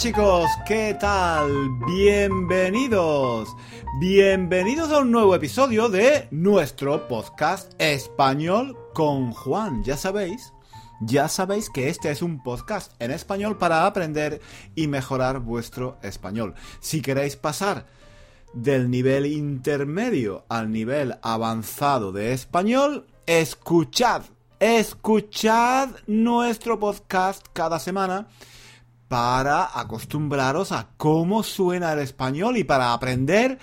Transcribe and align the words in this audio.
chicos, 0.00 0.48
¿qué 0.66 0.96
tal? 0.98 1.68
Bienvenidos. 1.86 3.54
Bienvenidos 3.98 4.90
a 4.92 5.00
un 5.00 5.10
nuevo 5.10 5.34
episodio 5.34 5.90
de 5.90 6.26
nuestro 6.30 7.06
podcast 7.06 7.74
español 7.78 8.78
con 8.94 9.32
Juan. 9.32 9.84
Ya 9.84 9.98
sabéis, 9.98 10.54
ya 11.02 11.28
sabéis 11.28 11.68
que 11.68 11.90
este 11.90 12.10
es 12.10 12.22
un 12.22 12.42
podcast 12.42 12.92
en 12.98 13.10
español 13.10 13.58
para 13.58 13.84
aprender 13.84 14.40
y 14.74 14.86
mejorar 14.86 15.40
vuestro 15.40 15.98
español. 16.02 16.54
Si 16.80 17.02
queréis 17.02 17.36
pasar 17.36 17.84
del 18.54 18.90
nivel 18.90 19.26
intermedio 19.26 20.46
al 20.48 20.72
nivel 20.72 21.18
avanzado 21.20 22.10
de 22.10 22.32
español, 22.32 23.06
escuchad, 23.26 24.22
escuchad 24.60 25.90
nuestro 26.06 26.78
podcast 26.80 27.44
cada 27.52 27.78
semana 27.78 28.28
para 29.10 29.76
acostumbraros 29.76 30.70
a 30.70 30.90
cómo 30.96 31.42
suena 31.42 31.92
el 31.92 31.98
español 31.98 32.56
y 32.58 32.62
para 32.62 32.92
aprender 32.92 33.58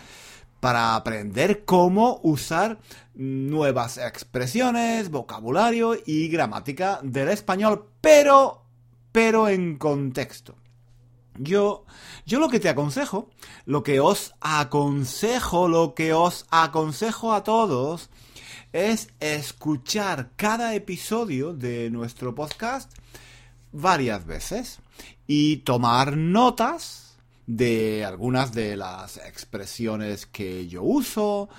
para 0.59 0.95
aprender 0.95 1.63
cómo 1.63 2.19
usar 2.21 2.79
nuevas 3.13 3.97
expresiones, 3.97 5.09
vocabulario 5.09 5.95
y 6.05 6.27
gramática 6.27 6.99
del 7.01 7.29
español, 7.29 7.85
pero 8.01 8.65
pero 9.13 9.47
en 9.47 9.77
contexto. 9.77 10.55
Yo 11.37 11.85
yo 12.25 12.39
lo 12.41 12.49
que 12.49 12.59
te 12.59 12.67
aconsejo, 12.67 13.29
lo 13.65 13.83
que 13.83 14.01
os 14.01 14.33
aconsejo, 14.41 15.69
lo 15.69 15.93
que 15.95 16.11
os 16.11 16.45
aconsejo 16.49 17.31
a 17.31 17.45
todos 17.45 18.09
es 18.73 19.07
escuchar 19.21 20.31
cada 20.35 20.75
episodio 20.75 21.53
de 21.53 21.89
nuestro 21.89 22.35
podcast 22.35 22.91
varias 23.71 24.25
veces 24.25 24.81
y 25.27 25.57
tomar 25.57 26.17
notas 26.17 27.17
de 27.45 28.03
algunas 28.05 28.53
de 28.53 28.75
las 28.77 29.17
expresiones 29.17 30.25
que 30.25 30.67
yo 30.67 30.83
uso, 30.83 31.49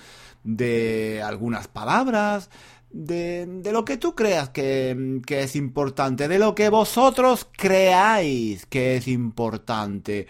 de 0.44 1.22
algunas 1.22 1.68
palabras, 1.68 2.50
de, 2.90 3.46
de 3.46 3.72
lo 3.72 3.84
que 3.84 3.96
tú 3.96 4.14
creas 4.14 4.50
que, 4.50 5.20
que, 5.26 5.42
es 5.42 5.56
importante, 5.56 6.28
de 6.28 6.38
lo 6.38 6.54
que 6.54 6.68
vosotros 6.68 7.46
creáis 7.50 8.66
que 8.66 8.96
es 8.96 9.08
importante, 9.08 10.26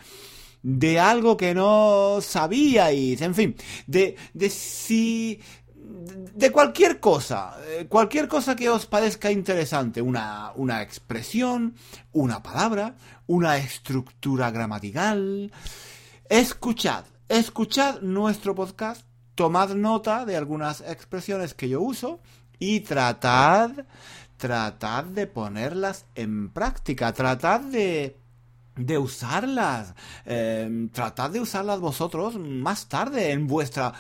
de 0.63 0.99
algo 0.99 1.37
que 1.37 1.55
no 1.55 2.19
sabíais, 2.21 3.21
en 3.21 3.35
fin, 3.35 3.57
de, 3.87 4.17
de 4.35 4.51
si 4.51 5.41
de 5.89 6.53
cualquier 6.53 7.01
cosa, 7.01 7.57
eh, 7.67 7.87
cualquier 7.89 8.29
cosa 8.29 8.55
que 8.55 8.69
os 8.69 8.85
parezca 8.87 9.31
interesante, 9.31 10.03
una, 10.03 10.53
una 10.55 10.83
expresión, 10.83 11.75
una 12.13 12.43
palabra, 12.43 12.95
una 13.27 13.57
estructura 13.57 14.51
gramatical. 14.51 15.51
Escuchad, 16.29 17.05
escuchad 17.29 18.01
nuestro 18.03 18.55
podcast, 18.55 19.03
tomad 19.35 19.71
nota 19.71 20.27
de 20.27 20.37
algunas 20.37 20.83
expresiones 20.83 21.55
que 21.55 21.71
yo 21.71 21.81
uso 21.81 22.21
y 22.59 22.81
tratad, 22.81 23.71
tratad 24.37 25.05
de 25.05 25.27
ponerlas 25.27 26.05
en 26.15 26.51
práctica, 26.51 27.13
tratad 27.15 27.61
de 27.61 28.17
de 28.79 28.97
usarlas, 28.97 29.95
eh, 30.25 30.89
tratad 30.93 31.31
de 31.31 31.41
usarlas 31.41 31.81
vosotros 31.81 32.39
más 32.39 32.89
tarde 32.89 33.33
en 33.33 33.47
vuestra 33.47 33.93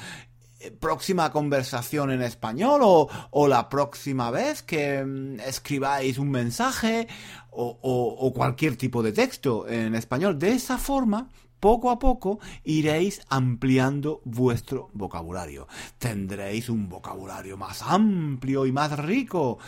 próxima 0.81 1.31
conversación 1.31 2.11
en 2.11 2.23
español 2.23 2.81
o, 2.83 3.48
la 3.48 3.69
próxima 3.69 4.31
vez 4.31 4.62
que 4.62 5.05
mm, 5.05 5.41
escribáis 5.41 6.19
un 6.19 6.30
mensaje 6.30 7.08
o, 7.51 8.33
cualquier 8.35 8.77
tipo 8.77 9.02
de 9.02 9.13
texto 9.13 9.69
en 9.69 9.95
español. 9.95 10.39
De 10.39 10.52
esa 10.52 10.79
forma, 10.79 11.29
poco 11.61 11.91
a 11.91 11.98
poco 11.98 12.39
iréis 12.64 13.20
ampliando 13.29 14.20
vuestro 14.24 14.91
vocabulario. 14.92 15.67
Tendréis 15.98 16.69
un 16.69 16.89
vocabulario 16.89 17.57
más 17.57 17.83
amplio 17.83 18.67
y 18.67 18.73
más 18.73 18.98
rico. 18.98 19.58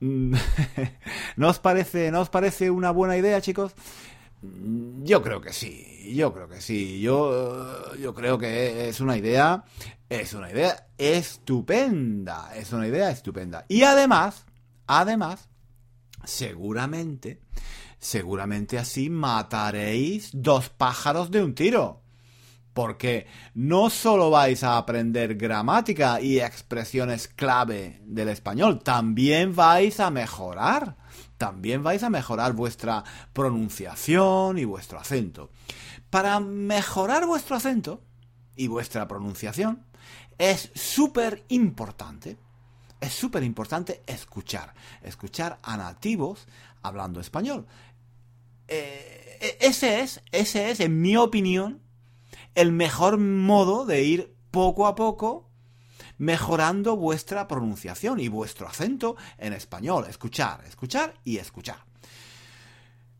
¿No 0.00 1.48
os 1.48 1.58
parece, 1.60 2.10
¿no 2.10 2.20
os 2.20 2.28
parece 2.28 2.70
una 2.70 2.90
buena 2.90 3.16
idea, 3.16 3.40
chicos? 3.40 3.72
Yo 4.42 5.22
creo 5.22 5.40
que 5.40 5.52
sí, 5.52 6.12
yo 6.16 6.32
creo 6.32 6.48
que 6.48 6.60
sí. 6.60 7.00
Yo, 7.00 7.94
yo 7.96 8.12
creo 8.12 8.38
que 8.38 8.88
es 8.88 9.00
una 9.00 9.16
idea, 9.16 9.64
es 10.08 10.34
una 10.34 10.50
idea 10.50 10.88
estupenda, 10.98 12.52
es 12.56 12.72
una 12.72 12.88
idea 12.88 13.10
estupenda. 13.10 13.64
Y 13.68 13.82
además, 13.82 14.44
además, 14.88 15.48
seguramente, 16.24 17.40
seguramente 17.98 18.78
así 18.78 19.10
mataréis 19.10 20.30
dos 20.32 20.70
pájaros 20.70 21.30
de 21.30 21.44
un 21.44 21.54
tiro. 21.54 22.02
Porque 22.72 23.26
no 23.54 23.90
solo 23.90 24.30
vais 24.30 24.64
a 24.64 24.78
aprender 24.78 25.36
gramática 25.36 26.20
y 26.20 26.40
expresiones 26.40 27.28
clave 27.28 28.00
del 28.06 28.30
español, 28.30 28.82
también 28.82 29.54
vais 29.54 30.00
a 30.00 30.10
mejorar 30.10 30.96
también 31.42 31.82
vais 31.82 32.04
a 32.04 32.08
mejorar 32.08 32.52
vuestra 32.52 33.02
pronunciación 33.32 34.58
y 34.58 34.64
vuestro 34.64 35.00
acento. 35.00 35.50
Para 36.08 36.38
mejorar 36.38 37.26
vuestro 37.26 37.56
acento 37.56 38.00
y 38.54 38.68
vuestra 38.68 39.08
pronunciación 39.08 39.84
es 40.38 40.70
súper 40.72 41.44
importante, 41.48 42.36
es 43.00 43.12
súper 43.12 43.42
importante 43.42 44.02
escuchar, 44.06 44.72
escuchar 45.02 45.58
a 45.64 45.76
nativos 45.76 46.46
hablando 46.80 47.18
español. 47.18 47.66
Eh, 48.68 49.38
e, 49.40 49.66
ese 49.66 50.02
es, 50.02 50.22
ese 50.30 50.70
es, 50.70 50.78
en 50.78 51.00
mi 51.00 51.16
opinión, 51.16 51.82
el 52.54 52.70
mejor 52.70 53.18
modo 53.18 53.84
de 53.84 54.04
ir 54.04 54.32
poco 54.52 54.86
a 54.86 54.94
poco 54.94 55.50
mejorando 56.22 56.96
vuestra 56.96 57.48
pronunciación 57.48 58.20
y 58.20 58.28
vuestro 58.28 58.68
acento 58.68 59.16
en 59.38 59.54
español. 59.54 60.06
Escuchar, 60.08 60.62
escuchar 60.68 61.14
y 61.24 61.38
escuchar. 61.38 61.84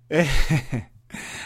Eh, 0.08 0.30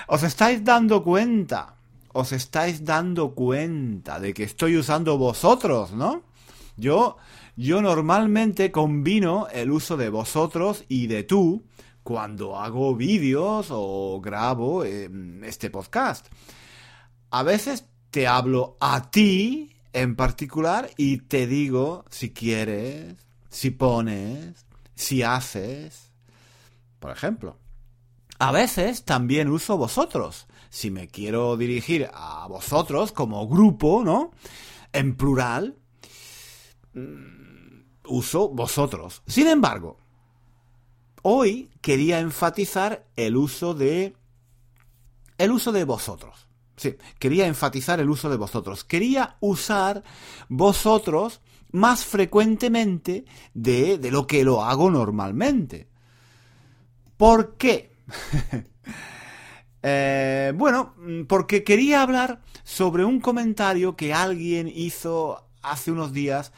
os 0.09 0.23
estáis 0.23 0.63
dando 0.63 1.03
cuenta, 1.03 1.77
os 2.13 2.33
estáis 2.33 2.85
dando 2.85 3.35
cuenta 3.35 4.21
de 4.21 4.35
que 4.35 4.43
estoy 4.43 4.77
usando 4.77 5.17
vosotros, 5.17 5.93
¿no? 5.93 6.25
Yo, 6.77 7.17
yo 7.57 7.81
normalmente 7.81 8.71
combino 8.71 9.49
el 9.49 9.71
uso 9.71 9.97
de 9.97 10.11
vosotros 10.11 10.85
y 10.89 11.07
de 11.07 11.23
tú 11.23 11.65
cuando 12.03 12.59
hago 12.59 12.95
vídeos 12.95 13.69
o 13.71 14.21
grabo 14.21 14.85
em, 14.85 15.43
este 15.43 15.71
podcast. 15.71 16.27
A 17.31 17.43
veces 17.43 17.87
te 18.11 18.27
hablo 18.27 18.77
a 18.79 19.11
ti 19.11 19.76
en 19.97 20.15
particular 20.15 20.91
y 20.99 21.17
te 21.17 21.47
digo 21.47 22.05
si 22.11 22.31
quieres, 22.31 23.15
si 23.49 23.71
pones, 23.71 24.67
si 24.95 25.23
haces. 25.23 26.13
Por 26.99 27.13
ejemplo, 27.13 27.57
a 28.39 28.53
veces 28.53 29.05
también 29.05 29.49
uso 29.49 29.79
vosotros. 29.79 30.49
Si 30.69 30.91
me 30.91 31.09
quiero 31.09 31.57
dirigir 31.57 32.11
a 32.13 32.47
vosotros 32.47 33.11
como 33.11 33.49
grupo, 33.49 34.05
¿no? 34.05 34.33
En 34.93 35.17
plural, 35.17 35.79
mm, 36.93 37.81
uso 38.05 38.51
vosotros. 38.51 39.23
Sin 39.27 39.47
embargo, 39.47 39.97
hoy 41.23 41.71
quería 41.81 42.21
enfatizar 42.21 43.07
el 43.17 43.35
uso 43.35 43.73
de 43.73 44.15
el 45.39 45.53
uso 45.53 45.73
de 45.73 45.85
vosotros. 45.85 46.47
Sí, 46.77 46.97
quería 47.19 47.47
enfatizar 47.47 48.01
el 48.01 48.11
uso 48.11 48.29
de 48.29 48.37
vosotros. 48.37 48.85
Quería 48.85 49.37
usar 49.41 50.03
vosotros 50.49 51.41
más 51.73 52.05
frecuentemente 52.05 53.25
de, 53.55 53.99
de 53.99 54.11
lo 54.11 54.27
que 54.27 54.45
lo 54.45 54.63
hago 54.63 54.91
normalmente. 54.91 55.89
¿Por 57.17 57.57
qué? 57.57 57.93
eh, 59.83 60.53
bueno, 60.55 60.95
porque 61.29 61.65
quería 61.65 62.03
hablar 62.03 62.43
sobre 62.63 63.05
un 63.05 63.21
comentario 63.21 63.97
que 63.97 64.13
alguien 64.13 64.71
hizo 64.73 65.49
hace 65.63 65.91
unos 65.91 66.13
días, 66.13 66.53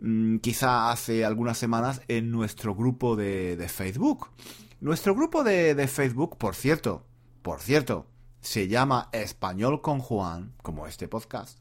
mm, 0.00 0.36
quizá 0.38 0.90
hace 0.90 1.24
algunas 1.24 1.58
semanas, 1.58 2.00
en 2.08 2.30
nuestro 2.30 2.74
grupo 2.74 3.16
de, 3.16 3.56
de 3.56 3.68
Facebook. 3.68 4.28
Nuestro 4.80 5.14
grupo 5.14 5.42
de, 5.42 5.74
de 5.74 5.88
Facebook, 5.88 6.36
por 6.38 6.54
cierto, 6.54 7.04
por 7.42 7.60
cierto, 7.60 8.06
se 8.44 8.68
llama 8.68 9.08
Español 9.10 9.80
con 9.80 10.00
Juan, 10.00 10.52
como 10.62 10.86
este 10.86 11.08
podcast. 11.08 11.58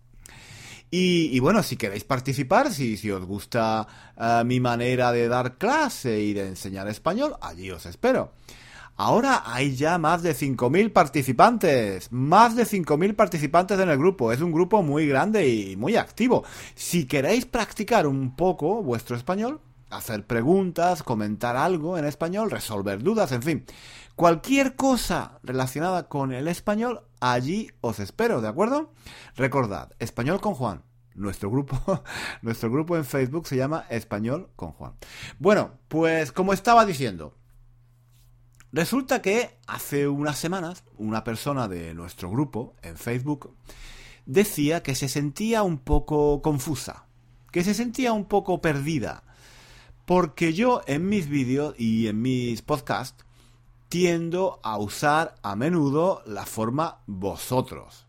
Y, 0.96 1.40
bueno, 1.40 1.64
si 1.64 1.76
queréis 1.76 2.04
participar, 2.04 2.72
si, 2.72 2.98
si 2.98 3.10
os 3.10 3.26
gusta 3.26 3.88
eh, 4.16 4.44
mi 4.46 4.60
manera 4.60 5.12
de 5.12 5.28
dar 5.28 5.58
clase 5.58 6.20
y 6.20 6.34
de 6.34 6.48
enseñar 6.48 6.88
español, 6.88 7.36
allí 7.42 7.72
os 7.72 7.88
espero. 7.88 8.34
Ahora 8.96 9.42
hay 9.46 9.76
ya 9.76 9.98
más 9.98 10.22
de 10.22 10.36
5.000 10.36 10.94
participantes, 10.94 12.12
más 12.12 12.56
de 12.56 12.64
5.000 12.64 13.16
participantes 13.16 13.80
en 13.80 13.90
el 13.90 13.98
grupo. 13.98 14.32
Es 14.32 14.42
un 14.42 14.52
grupo 14.52 14.84
muy 14.84 15.08
grande 15.08 15.50
y 15.50 15.76
muy 15.78 15.96
activo. 15.96 16.44
Si 16.76 17.06
queréis 17.06 17.48
practicar 17.48 18.06
un 18.06 18.36
poco 18.36 18.84
vuestro 18.84 19.16
español, 19.16 19.62
hacer 19.94 20.26
preguntas, 20.26 21.04
comentar 21.04 21.56
algo 21.56 21.98
en 21.98 22.06
español, 22.06 22.52
resolver 22.52 23.02
dudas, 23.02 23.32
en 23.32 23.44
fin. 23.44 23.66
Cualquier 24.16 24.76
cosa 24.76 25.40
relacionada 25.44 26.08
con 26.08 26.32
el 26.34 26.48
español, 26.48 27.02
allí 27.20 27.72
os 27.82 28.00
espero, 28.00 28.42
¿de 28.42 28.48
acuerdo? 28.48 28.92
Recordad, 29.36 29.92
Español 30.00 30.42
con 30.42 30.54
Juan. 30.54 30.84
Nuestro 31.16 31.50
grupo, 31.50 32.04
nuestro 32.42 32.72
grupo 32.72 32.98
en 32.98 33.06
Facebook 33.06 33.48
se 33.48 33.56
llama 33.56 33.86
Español 33.90 34.50
con 34.56 34.72
Juan. 34.72 34.94
Bueno, 35.40 35.72
pues 35.88 36.32
como 36.32 36.54
estaba 36.54 36.86
diciendo, 36.86 37.36
resulta 38.72 39.22
que 39.22 39.58
hace 39.68 40.08
unas 40.08 40.38
semanas 40.38 40.84
una 40.98 41.24
persona 41.24 41.68
de 41.68 41.94
nuestro 41.94 42.30
grupo 42.30 42.76
en 42.82 42.98
Facebook 42.98 43.56
decía 44.26 44.84
que 44.84 44.96
se 44.96 45.10
sentía 45.10 45.64
un 45.64 45.78
poco 45.78 46.42
confusa, 46.42 47.06
que 47.52 47.64
se 47.64 47.74
sentía 47.74 48.14
un 48.14 48.26
poco 48.26 48.62
perdida, 48.62 49.24
porque 50.06 50.54
yo 50.54 50.82
en 50.86 51.08
mis 51.08 51.30
vídeos 51.30 51.76
y 51.78 52.08
en 52.08 52.22
mis 52.22 52.62
podcasts 52.62 53.26
tiendo 53.90 54.60
a 54.64 54.78
usar 54.78 55.36
a 55.44 55.56
menudo 55.56 56.24
la 56.26 56.46
forma 56.46 57.04
vosotros. 57.06 58.08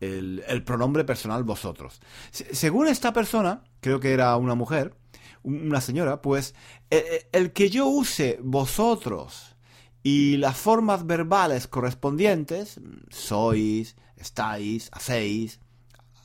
El, 0.00 0.62
pronombre 0.64 1.04
personal 1.04 1.44
vosotros. 1.44 2.00
según 2.30 2.88
esta 2.88 3.12
persona, 3.12 3.62
creo 3.80 4.00
que 4.00 4.12
era 4.12 4.36
una 4.36 4.56
mujer, 4.56 4.96
una 5.44 5.80
señora, 5.80 6.22
pues 6.22 6.54
el, 6.90 6.98
e, 6.98 7.28
el 7.32 7.52
que 7.52 7.70
yo 7.70 7.86
use 7.86 8.38
vosotros 8.42 9.56
y 10.02 10.36
las 10.38 10.56
formas 10.56 11.06
verbales 11.06 11.68
correspondientes, 11.68 12.80
sois, 13.10 13.96
estáis, 14.16 14.88
hacéis, 14.92 15.60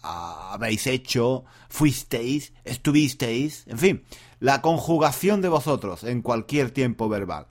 habéis 0.08 0.88
hecho, 0.88 1.46
fuisteis, 1.70 2.54
estuvisteis, 2.64 3.66
en 3.68 3.78
fin, 3.78 4.04
la 4.40 4.62
conjugación 4.62 5.42
de 5.42 5.50
vosotros 5.50 6.04
en 6.04 6.22
cualquier 6.22 6.72
tiempo 6.72 7.10
verbal. 7.10 7.48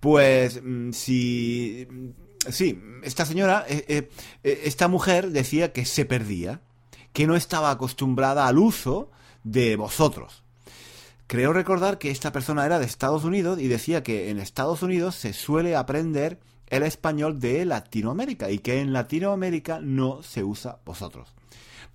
Pues 0.00 0.60
mm, 0.62 0.92
si... 0.92 1.86
Sí, 2.48 2.80
esta 3.02 3.26
señora, 3.26 3.64
eh, 3.68 3.84
eh, 3.88 4.10
eh, 4.44 4.60
esta 4.64 4.86
mujer 4.86 5.30
decía 5.30 5.72
que 5.72 5.84
se 5.84 6.04
perdía, 6.04 6.60
que 7.12 7.26
no 7.26 7.34
estaba 7.34 7.72
acostumbrada 7.72 8.46
al 8.46 8.58
uso 8.58 9.10
de 9.42 9.74
vosotros. 9.74 10.44
Creo 11.26 11.52
recordar 11.52 11.98
que 11.98 12.12
esta 12.12 12.30
persona 12.30 12.64
era 12.64 12.78
de 12.78 12.84
Estados 12.84 13.24
Unidos 13.24 13.58
y 13.60 13.66
decía 13.66 14.04
que 14.04 14.30
en 14.30 14.38
Estados 14.38 14.82
Unidos 14.82 15.16
se 15.16 15.32
suele 15.32 15.74
aprender 15.74 16.38
el 16.68 16.84
español 16.84 17.40
de 17.40 17.64
Latinoamérica 17.64 18.50
y 18.50 18.58
que 18.58 18.80
en 18.80 18.92
Latinoamérica 18.92 19.80
no 19.80 20.22
se 20.22 20.44
usa 20.44 20.78
vosotros. 20.84 21.34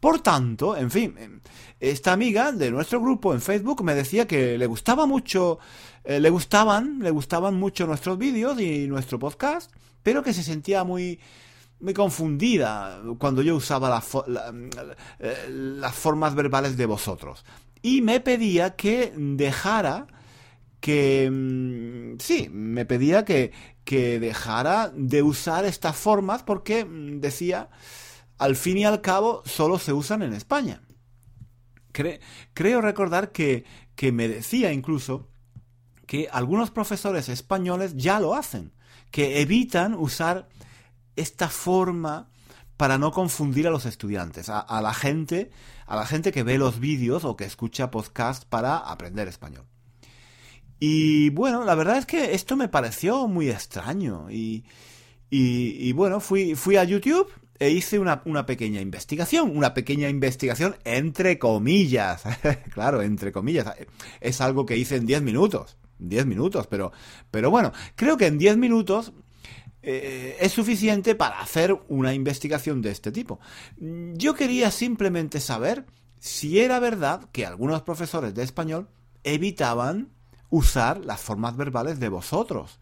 Por 0.01 0.19
tanto, 0.19 0.75
en 0.75 0.89
fin, 0.89 1.41
esta 1.79 2.11
amiga 2.11 2.51
de 2.51 2.71
nuestro 2.71 2.99
grupo 2.99 3.35
en 3.35 3.39
Facebook 3.39 3.83
me 3.83 3.93
decía 3.93 4.25
que 4.25 4.57
le 4.57 4.65
gustaba 4.65 5.05
mucho, 5.05 5.59
eh, 6.03 6.19
le 6.19 6.31
gustaban, 6.31 6.97
le 6.99 7.11
gustaban 7.11 7.53
mucho 7.53 7.85
nuestros 7.85 8.17
vídeos 8.17 8.59
y 8.59 8.87
nuestro 8.87 9.19
podcast, 9.19 9.71
pero 10.01 10.23
que 10.23 10.33
se 10.33 10.41
sentía 10.41 10.83
muy, 10.83 11.19
muy 11.79 11.93
confundida 11.93 12.99
cuando 13.19 13.43
yo 13.43 13.55
usaba 13.55 14.01
eh, 15.19 15.47
las 15.49 15.93
formas 15.93 16.33
verbales 16.33 16.77
de 16.77 16.87
vosotros. 16.87 17.45
Y 17.83 18.01
me 18.01 18.19
pedía 18.21 18.75
que 18.75 19.13
dejara 19.15 20.07
que... 20.79 21.29
Mm, 21.31 22.17
sí, 22.17 22.49
me 22.51 22.87
pedía 22.87 23.23
que, 23.23 23.51
que 23.83 24.19
dejara 24.19 24.91
de 24.95 25.21
usar 25.21 25.63
estas 25.65 25.95
formas 25.95 26.41
porque 26.41 26.85
mm, 26.85 27.19
decía 27.19 27.69
al 28.41 28.55
fin 28.55 28.75
y 28.79 28.85
al 28.85 29.01
cabo 29.01 29.43
solo 29.45 29.77
se 29.77 29.93
usan 29.93 30.23
en 30.23 30.33
España. 30.33 30.81
creo 31.93 32.81
recordar 32.81 33.31
que, 33.31 33.65
me 34.11 34.27
decía 34.27 34.73
incluso 34.73 35.29
que 36.07 36.27
algunos 36.31 36.71
profesores 36.71 37.29
españoles 37.29 37.93
ya 37.95 38.19
lo 38.19 38.33
hacen, 38.33 38.73
que 39.11 39.41
evitan 39.41 39.93
usar 39.93 40.49
esta 41.15 41.49
forma 41.49 42.31
para 42.77 42.97
no 42.97 43.11
confundir 43.11 43.67
a 43.67 43.69
los 43.69 43.85
estudiantes, 43.85 44.49
a, 44.49 44.81
la 44.81 44.95
gente, 44.95 45.51
a 45.85 45.95
la 45.95 46.07
gente 46.07 46.31
que 46.31 46.41
ve 46.41 46.57
los 46.57 46.79
vídeos 46.79 47.25
o 47.25 47.37
que 47.37 47.45
escucha 47.45 47.91
podcast 47.91 48.45
para 48.45 48.75
aprender 48.77 49.27
español. 49.27 49.67
Y 50.79 51.29
bueno, 51.29 51.63
la 51.63 51.75
verdad 51.75 51.97
es 51.97 52.07
que 52.07 52.33
esto 52.33 52.55
me 52.55 52.69
pareció 52.69 53.27
muy 53.27 53.51
extraño 53.51 54.31
y, 54.31 54.65
y, 55.29 55.91
bueno, 55.91 56.19
fui 56.19 56.75
a 56.75 56.83
YouTube 56.83 57.31
e 57.61 57.69
hice 57.69 57.99
una, 57.99 58.23
pequeña 58.47 58.81
investigación, 58.81 59.55
una 59.55 59.75
pequeña 59.75 60.09
investigación 60.09 60.77
entre 60.83 61.37
comillas, 61.37 62.23
claro, 62.73 63.03
entre 63.03 63.31
comillas, 63.31 63.71
es 64.19 64.41
algo 64.41 64.65
que 64.65 64.77
hice 64.77 64.95
en 64.95 65.05
10 65.05 65.21
minutos, 65.21 65.77
10 65.99 66.25
minutos, 66.25 66.65
pero, 66.65 66.91
pero 67.29 67.51
bueno, 67.51 67.71
creo 67.95 68.17
que 68.17 68.25
en 68.25 68.39
10 68.39 68.57
minutos 68.57 69.13
eh, 69.83 70.37
es 70.39 70.51
suficiente 70.53 71.13
para 71.13 71.39
hacer 71.39 71.79
una 71.87 72.15
investigación 72.15 72.81
de 72.81 72.89
este 72.89 73.11
tipo. 73.11 73.39
Yo 73.77 74.33
quería 74.33 74.71
simplemente 74.71 75.39
saber 75.39 75.85
si 76.19 76.61
era 76.61 76.79
verdad 76.79 77.29
que 77.31 77.45
algunos 77.45 77.83
profesores 77.83 78.33
de 78.33 78.41
español 78.41 78.89
evitaban 79.23 80.09
usar 80.49 81.05
las 81.05 81.21
formas 81.21 81.55
verbales 81.55 81.99
de 81.99 82.09
vosotros. 82.09 82.79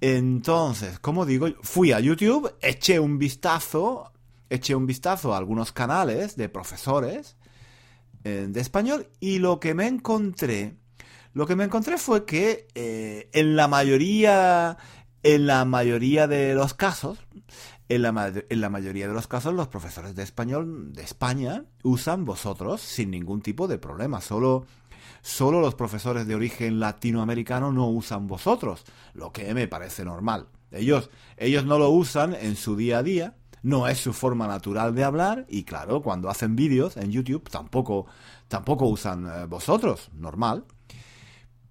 Entonces, 0.00 0.98
como 1.00 1.26
digo, 1.26 1.48
fui 1.62 1.92
a 1.92 2.00
YouTube, 2.00 2.54
eché 2.60 2.98
un 2.98 3.18
vistazo, 3.18 4.12
eché 4.48 4.74
un 4.74 4.86
vistazo 4.86 5.34
a 5.34 5.38
algunos 5.38 5.72
canales 5.72 6.36
de 6.36 6.48
profesores 6.48 7.36
eh, 8.24 8.46
de 8.48 8.60
español 8.60 9.08
y 9.20 9.38
lo 9.38 9.58
que 9.58 9.74
me 9.74 9.86
encontré, 9.86 10.76
lo 11.32 11.46
que 11.46 11.56
me 11.56 11.64
encontré 11.64 11.98
fue 11.98 12.24
que 12.24 12.68
eh, 12.74 13.28
en 13.32 13.56
la 13.56 13.66
mayoría, 13.66 14.76
en 15.24 15.46
la 15.46 15.64
mayoría 15.64 16.28
de 16.28 16.54
los 16.54 16.74
casos, 16.74 17.18
en 17.88 18.02
la, 18.02 18.32
en 18.48 18.60
la, 18.60 18.68
mayoría 18.68 19.08
de 19.08 19.14
los 19.14 19.26
casos 19.26 19.54
los 19.54 19.68
profesores 19.68 20.14
de 20.14 20.22
español 20.22 20.92
de 20.92 21.02
España 21.02 21.64
usan 21.82 22.24
vosotros 22.24 22.82
sin 22.82 23.10
ningún 23.10 23.40
tipo 23.40 23.66
de 23.66 23.78
problema. 23.78 24.20
Solo 24.20 24.66
solo 25.28 25.60
los 25.60 25.74
profesores 25.74 26.26
de 26.26 26.34
origen 26.34 26.80
latinoamericano 26.80 27.70
no 27.70 27.86
usan 27.88 28.26
vosotros, 28.26 28.84
lo 29.12 29.30
que 29.30 29.52
me 29.52 29.68
parece 29.68 30.02
normal. 30.02 30.46
Ellos, 30.70 31.10
ellos 31.36 31.66
no 31.66 31.78
lo 31.78 31.90
usan 31.90 32.34
en 32.34 32.56
su 32.56 32.76
día 32.76 32.98
a 32.98 33.02
día, 33.02 33.36
no 33.62 33.88
es 33.88 33.98
su 33.98 34.14
forma 34.14 34.46
natural 34.46 34.94
de 34.94 35.04
hablar 35.04 35.44
y 35.50 35.64
claro, 35.64 36.00
cuando 36.00 36.30
hacen 36.30 36.56
vídeos 36.56 36.96
en 36.96 37.10
YouTube 37.10 37.50
tampoco, 37.50 38.06
tampoco 38.48 38.86
usan 38.86 39.26
eh, 39.26 39.44
vosotros, 39.44 40.08
normal. 40.14 40.64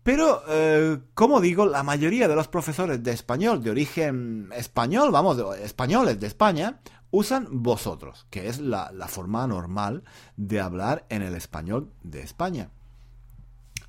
Pero, 0.03 0.43
eh, 0.47 0.99
como 1.15 1.41
digo, 1.41 1.65
la 1.65 1.81
mayoría 1.81 2.27
de 2.27 2.35
los 2.35 2.47
profesores 2.47 3.01
de 3.01 3.11
español 3.11 3.63
de 3.63 3.71
origen 3.71 4.49
español, 4.55 5.11
vamos, 5.11 5.37
españoles 5.61 6.19
de 6.19 6.27
España, 6.27 6.79
usan 7.09 7.47
vosotros, 7.49 8.27
que 8.29 8.49
es 8.49 8.59
la 8.59 9.07
forma 9.07 9.47
normal 9.47 10.03
de 10.35 10.61
hablar 10.61 11.07
en 11.09 11.23
el 11.23 11.33
español 11.33 11.91
de 12.03 12.21
España. 12.21 12.69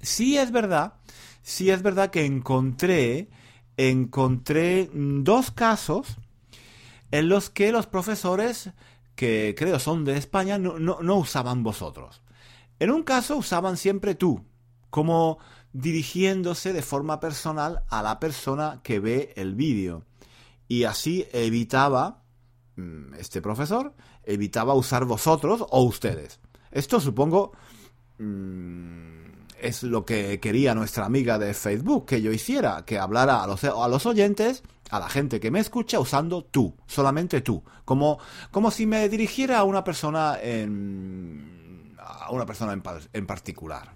Sí 0.00 0.38
es 0.38 0.52
verdad, 0.52 0.94
sí 1.42 1.70
es 1.70 1.82
verdad 1.82 2.10
que 2.10 2.24
encontré, 2.24 3.28
encontré 3.76 4.90
dos 4.92 5.50
casos 5.50 6.18
en 7.10 7.28
los 7.28 7.50
que 7.50 7.72
los 7.72 7.86
profesores, 7.86 8.70
que 9.14 9.54
creo 9.56 9.78
son 9.78 10.04
de 10.04 10.16
España, 10.16 10.58
no, 10.58 10.78
no, 10.78 11.16
usaban 11.16 11.62
vosotros. 11.62 12.22
En 12.78 12.90
un 12.90 13.02
caso 13.02 13.36
usaban 13.36 13.76
siempre 13.76 14.14
tú, 14.14 14.44
como 14.90 15.38
dirigiéndose 15.72 16.72
de 16.72 16.82
forma 16.82 17.18
personal 17.20 17.82
a 17.88 18.02
la 18.02 18.20
persona 18.20 18.80
que 18.82 19.00
ve 19.00 19.32
el 19.36 19.54
vídeo. 19.54 20.04
Y 20.68 20.84
así 20.84 21.26
evitaba, 21.32 22.22
mm, 22.76 23.14
este 23.14 23.42
profesor, 23.42 23.94
evitaba 24.22 24.74
usar 24.74 25.04
vosotros 25.04 25.64
o 25.70 25.82
ustedes. 25.82 26.40
Esto 26.70 27.00
supongo... 27.00 27.52
Mm, 28.18 29.28
es 29.60 29.82
lo 29.82 30.04
que 30.04 30.40
quería 30.40 30.74
nuestra 30.74 31.04
amiga 31.04 31.38
de 31.38 31.54
Facebook 31.54 32.06
que 32.06 32.22
yo 32.22 32.32
hiciera, 32.32 32.84
que 32.84 32.98
hablara 32.98 33.42
a 33.42 33.46
los, 33.46 33.64
a 33.64 33.88
los 33.88 34.06
oyentes, 34.06 34.62
a 34.90 35.00
la 35.00 35.08
gente 35.08 35.40
que 35.40 35.50
me 35.50 35.60
escucha 35.60 36.00
usando 36.00 36.44
tú, 36.44 36.74
solamente 36.86 37.40
tú, 37.40 37.62
como, 37.84 38.18
como 38.50 38.70
si 38.70 38.86
me 38.86 39.08
dirigiera 39.08 39.58
a 39.58 39.64
una 39.64 39.84
persona 39.84 40.38
en, 40.40 41.94
a 41.98 42.30
una 42.30 42.46
persona 42.46 42.72
en, 43.12 43.26
particular. 43.26 43.92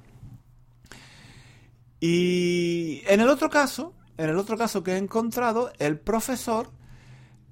Y 2.01 3.03
en 3.07 3.21
el 3.21 3.29
otro 3.29 3.49
caso, 3.49 3.95
en 4.19 4.31
el 4.31 4.37
otro 4.37 4.57
caso 4.59 4.83
que 4.83 4.93
he 4.93 4.99
encontrado, 4.99 5.73
el 5.79 5.99
profesor 5.99 6.71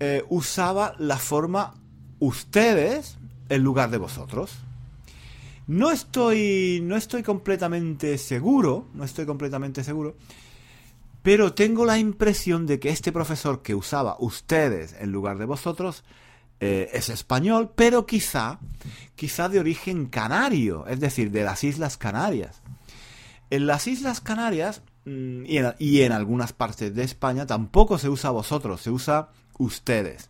eh, 0.01 0.25
usaba 0.29 0.95
la 0.99 1.19
forma 1.19 1.75
ustedes 2.19 3.19
en 3.49 3.63
lugar 3.63 3.91
de 3.91 3.99
vosotros. 3.99 4.53
No 5.71 5.93
estoy, 5.93 6.81
no 6.83 6.97
estoy 6.97 7.23
completamente 7.23 8.19
seguro, 8.19 8.89
no 8.93 9.05
estoy 9.05 9.25
completamente 9.25 9.85
seguro, 9.85 10.17
pero 11.23 11.53
tengo 11.55 11.85
la 11.85 11.97
impresión 11.97 12.67
de 12.67 12.81
que 12.81 12.89
este 12.89 13.13
profesor 13.13 13.63
que 13.63 13.77
usaba 13.77 14.17
ustedes 14.19 14.97
en 14.99 15.13
lugar 15.13 15.39
de 15.39 15.45
vosotros 15.45 16.03
eh, 16.59 16.91
es 16.93 17.09
español, 17.09 17.71
pero 17.73 18.05
quizá, 18.05 18.59
quizá 19.15 19.49
de 19.49 19.61
origen 19.61 20.07
canario, 20.07 20.89
es 20.89 20.99
decir, 20.99 21.31
de 21.31 21.45
las 21.45 21.63
Islas 21.63 21.97
Canarias. 21.97 22.63
En 23.51 23.69
las 23.69 23.87
Islas 23.87 24.21
Canarias 24.21 24.83
mm, 25.05 25.45
y 25.47 25.59
en, 25.59 25.75
y 25.79 26.01
en 26.01 26.11
algunas 26.11 26.53
partes 26.53 26.93
de 26.97 27.05
España 27.05 27.47
tampoco 27.47 27.97
se 27.97 28.09
usa 28.09 28.31
vosotros, 28.31 28.81
se 28.81 28.91
usa 28.91 29.29
ustedes. 29.57 30.30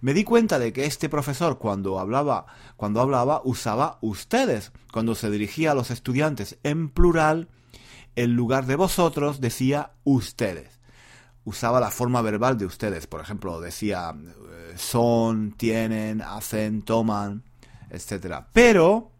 Me 0.00 0.14
di 0.14 0.24
cuenta 0.24 0.58
de 0.58 0.72
que 0.72 0.86
este 0.86 1.08
profesor 1.08 1.58
cuando 1.58 1.98
hablaba, 1.98 2.46
cuando 2.76 3.00
hablaba 3.00 3.40
usaba 3.44 3.98
ustedes, 4.00 4.72
cuando 4.92 5.14
se 5.14 5.30
dirigía 5.30 5.72
a 5.72 5.74
los 5.74 5.90
estudiantes 5.90 6.58
en 6.62 6.88
plural, 6.88 7.48
en 8.16 8.34
lugar 8.34 8.66
de 8.66 8.76
vosotros 8.76 9.40
decía 9.40 9.92
ustedes. 10.04 10.80
Usaba 11.44 11.78
la 11.78 11.90
forma 11.90 12.22
verbal 12.22 12.58
de 12.58 12.66
ustedes, 12.66 13.06
por 13.06 13.20
ejemplo, 13.20 13.60
decía 13.60 14.14
eh, 14.16 14.74
son, 14.76 15.52
tienen, 15.52 16.20
hacen, 16.22 16.82
toman, 16.82 17.44
etc. 17.90 18.46
Pero, 18.52 19.12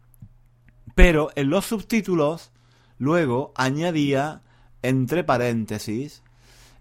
pero 0.94 1.30
en 1.36 1.50
los 1.50 1.66
subtítulos 1.66 2.50
luego 2.98 3.52
añadía 3.54 4.42
entre 4.82 5.24
paréntesis 5.24 6.22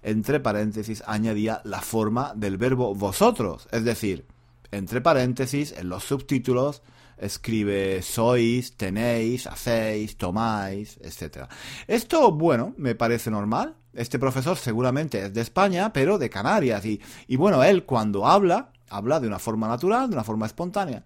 entre 0.05 0.39
paréntesis 0.39 1.03
añadía 1.07 1.62
la 1.63 1.81
forma 1.81 2.33
del 2.35 2.57
verbo 2.57 2.93
vosotros, 2.93 3.67
es 3.71 3.83
decir, 3.83 4.27
entre 4.71 5.01
paréntesis 5.01 5.74
en 5.75 5.89
los 5.89 6.03
subtítulos 6.03 6.83
escribe 7.17 8.01
sois, 8.03 8.77
tenéis, 8.77 9.47
hacéis, 9.47 10.15
tomáis, 10.17 11.00
etc. 11.01 11.47
Esto, 11.88 12.31
bueno, 12.31 12.75
me 12.77 12.93
parece 12.93 13.31
normal. 13.31 13.75
Este 13.93 14.19
profesor 14.19 14.57
seguramente 14.57 15.25
es 15.25 15.33
de 15.33 15.41
España, 15.41 15.91
pero 15.91 16.17
de 16.17 16.29
Canarias. 16.29 16.85
Y, 16.85 17.01
y 17.27 17.35
bueno, 17.38 17.63
él 17.63 17.85
cuando 17.85 18.27
habla, 18.27 18.74
habla 18.89 19.19
de 19.19 19.27
una 19.27 19.39
forma 19.39 19.67
natural, 19.67 20.09
de 20.09 20.15
una 20.15 20.24
forma 20.24 20.45
espontánea. 20.45 21.03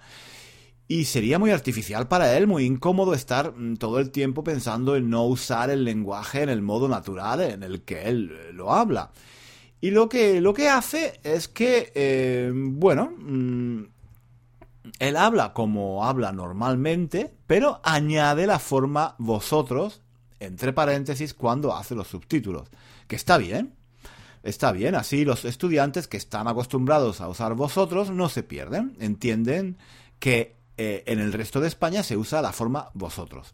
Y 0.92 1.06
sería 1.06 1.38
muy 1.38 1.52
artificial 1.52 2.08
para 2.08 2.36
él, 2.36 2.48
muy 2.48 2.66
incómodo 2.66 3.14
estar 3.14 3.54
mm, 3.56 3.78
todo 3.78 4.00
el 4.00 4.10
tiempo 4.10 4.44
pensando 4.44 4.96
en 4.96 5.08
no 5.12 5.24
usar 5.24 5.70
el 5.70 5.84
lenguaje 5.84 6.42
en 6.42 6.50
el 6.50 6.64
modo 6.64 6.90
natural 6.90 7.42
en 7.42 7.62
el 7.62 7.84
que 7.84 8.10
él 8.10 8.32
eh, 8.34 8.54
lo 8.54 8.74
habla. 8.74 9.12
Y 9.82 9.92
lo 9.92 10.10
que, 10.10 10.42
lo 10.42 10.52
que 10.52 10.68
hace 10.68 11.20
es 11.24 11.48
que, 11.48 11.92
eh, 11.94 12.52
bueno, 12.52 13.14
mm, 13.20 13.84
él 14.98 15.16
habla 15.16 15.54
como 15.54 16.06
habla 16.06 16.32
normalmente, 16.32 17.36
pero 17.46 17.82
añade 17.84 18.48
la 18.48 18.58
forma 18.58 19.14
vosotros, 19.20 20.02
entre 20.40 20.74
paréntesis, 20.74 21.36
cuando 21.36 21.76
hace 21.76 21.94
los 21.94 22.08
subtítulos. 22.08 22.68
Que 23.08 23.16
está 23.16 23.38
bien, 23.38 23.76
está 24.42 24.72
bien, 24.72 24.96
así 24.96 25.24
los 25.24 25.46
estudiantes 25.46 26.08
que 26.08 26.18
están 26.18 26.48
acostumbrados 26.48 27.22
a 27.22 27.30
usar 27.30 27.54
vosotros 27.54 28.10
no 28.10 28.28
se 28.28 28.42
pierden, 28.42 28.98
entienden 29.00 29.78
que 30.18 30.59
eh, 30.82 31.04
en 31.08 31.20
el 31.20 31.34
resto 31.34 31.60
de 31.60 31.68
España 31.68 32.04
se 32.04 32.16
usa 32.16 32.42
la 32.42 32.54
forma 32.54 32.90
vosotros. 32.94 33.54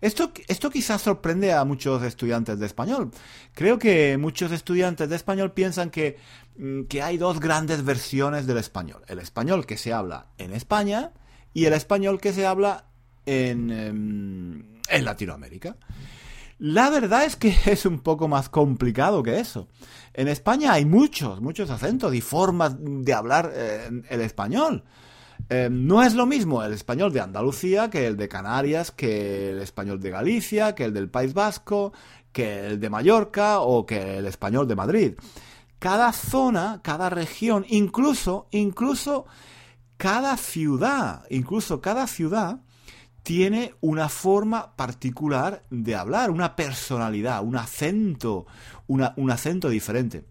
Esto, 0.00 0.32
esto 0.48 0.70
quizás 0.70 1.02
sorprende 1.02 1.52
a 1.52 1.64
muchos 1.64 2.02
estudiantes 2.02 2.58
de 2.58 2.66
español. 2.66 3.12
Creo 3.52 3.78
que 3.78 4.18
muchos 4.18 4.50
estudiantes 4.50 5.08
de 5.08 5.14
español 5.14 5.52
piensan 5.52 5.90
que, 5.90 6.16
mm, 6.58 6.86
que 6.86 7.00
hay 7.00 7.16
dos 7.16 7.38
grandes 7.38 7.84
versiones 7.84 8.48
del 8.48 8.58
español. 8.58 9.02
El 9.06 9.20
español 9.20 9.66
que 9.66 9.76
se 9.76 9.92
habla 9.92 10.26
en 10.36 10.52
España 10.52 11.12
y 11.52 11.66
el 11.66 11.74
español 11.74 12.20
que 12.20 12.32
se 12.32 12.44
habla 12.44 12.86
en, 13.24 13.70
em, 13.70 14.80
en 14.88 15.04
Latinoamérica. 15.04 15.76
La 16.58 16.90
verdad 16.90 17.24
es 17.24 17.36
que 17.36 17.54
es 17.66 17.86
un 17.86 18.00
poco 18.00 18.26
más 18.26 18.48
complicado 18.48 19.22
que 19.22 19.38
eso. 19.38 19.68
En 20.12 20.26
España 20.26 20.72
hay 20.72 20.86
muchos, 20.86 21.40
muchos 21.40 21.70
acentos 21.70 22.12
y 22.16 22.20
formas 22.20 22.74
de 22.80 23.14
hablar 23.14 23.52
eh, 23.54 24.02
el 24.10 24.20
español. 24.22 24.82
Eh, 25.50 25.68
no 25.70 26.02
es 26.02 26.14
lo 26.14 26.26
mismo 26.26 26.62
el 26.62 26.72
español 26.72 27.12
de 27.12 27.20
Andalucía 27.20 27.90
que 27.90 28.06
el 28.06 28.16
de 28.16 28.28
Canarias, 28.28 28.90
que 28.90 29.50
el 29.50 29.58
español 29.58 30.00
de 30.00 30.10
Galicia, 30.10 30.74
que 30.74 30.84
el 30.84 30.94
del 30.94 31.10
País 31.10 31.34
Vasco, 31.34 31.92
que 32.32 32.66
el 32.66 32.80
de 32.80 32.90
Mallorca 32.90 33.60
o 33.60 33.84
que 33.84 34.18
el 34.18 34.26
español 34.26 34.66
de 34.66 34.74
Madrid. 34.74 35.14
Cada 35.78 36.12
zona, 36.12 36.80
cada 36.82 37.10
región, 37.10 37.66
incluso, 37.68 38.48
incluso 38.52 39.26
cada 39.98 40.36
ciudad, 40.36 41.24
incluso 41.30 41.80
cada 41.80 42.06
ciudad 42.06 42.60
tiene 43.22 43.74
una 43.80 44.08
forma 44.08 44.76
particular 44.76 45.64
de 45.70 45.94
hablar, 45.94 46.30
una 46.30 46.56
personalidad, 46.56 47.42
un 47.42 47.56
acento, 47.56 48.46
un 48.86 49.30
acento 49.30 49.68
diferente. 49.68 50.24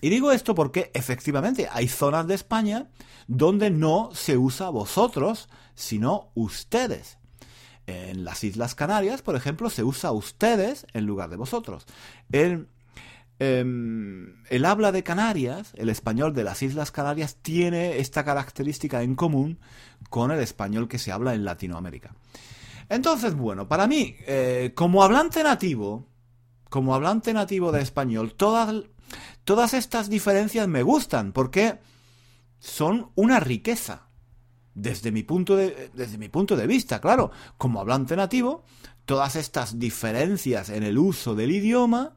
Y 0.00 0.10
digo 0.10 0.32
esto 0.32 0.54
porque 0.54 0.90
efectivamente 0.94 1.68
hay 1.70 1.88
zonas 1.88 2.26
de 2.26 2.34
España 2.34 2.88
donde 3.26 3.70
no 3.70 4.10
se 4.12 4.36
usa 4.36 4.70
vosotros, 4.70 5.48
sino 5.74 6.30
ustedes. 6.34 7.18
En 7.86 8.24
las 8.24 8.44
Islas 8.44 8.74
Canarias, 8.74 9.22
por 9.22 9.34
ejemplo, 9.34 9.70
se 9.70 9.82
usa 9.82 10.12
ustedes 10.12 10.86
en 10.92 11.06
lugar 11.06 11.30
de 11.30 11.36
vosotros. 11.36 11.86
El, 12.30 12.68
em, 13.38 14.44
el 14.50 14.64
habla 14.66 14.92
de 14.92 15.02
Canarias, 15.02 15.72
el 15.74 15.88
español 15.88 16.34
de 16.34 16.44
las 16.44 16.62
Islas 16.62 16.90
Canarias, 16.90 17.36
tiene 17.40 17.98
esta 17.98 18.24
característica 18.24 19.02
en 19.02 19.14
común 19.14 19.58
con 20.10 20.30
el 20.30 20.40
español 20.40 20.86
que 20.86 20.98
se 20.98 21.12
habla 21.12 21.34
en 21.34 21.44
Latinoamérica. 21.44 22.14
Entonces, 22.88 23.34
bueno, 23.34 23.68
para 23.68 23.86
mí, 23.86 24.16
eh, 24.26 24.72
como 24.74 25.02
hablante 25.02 25.42
nativo, 25.42 26.06
como 26.68 26.94
hablante 26.94 27.32
nativo 27.32 27.72
de 27.72 27.82
español, 27.82 28.34
todas 28.34 28.84
Todas 29.44 29.74
estas 29.74 30.08
diferencias 30.08 30.68
me 30.68 30.82
gustan 30.82 31.32
porque 31.32 31.78
son 32.58 33.10
una 33.14 33.40
riqueza. 33.40 34.08
Desde 34.74 35.10
mi, 35.10 35.24
punto 35.24 35.56
de, 35.56 35.90
desde 35.94 36.18
mi 36.18 36.28
punto 36.28 36.56
de 36.56 36.68
vista, 36.68 37.00
claro, 37.00 37.32
como 37.56 37.80
hablante 37.80 38.14
nativo, 38.14 38.64
todas 39.06 39.34
estas 39.34 39.78
diferencias 39.78 40.68
en 40.68 40.84
el 40.84 40.98
uso 40.98 41.34
del 41.34 41.50
idioma 41.50 42.14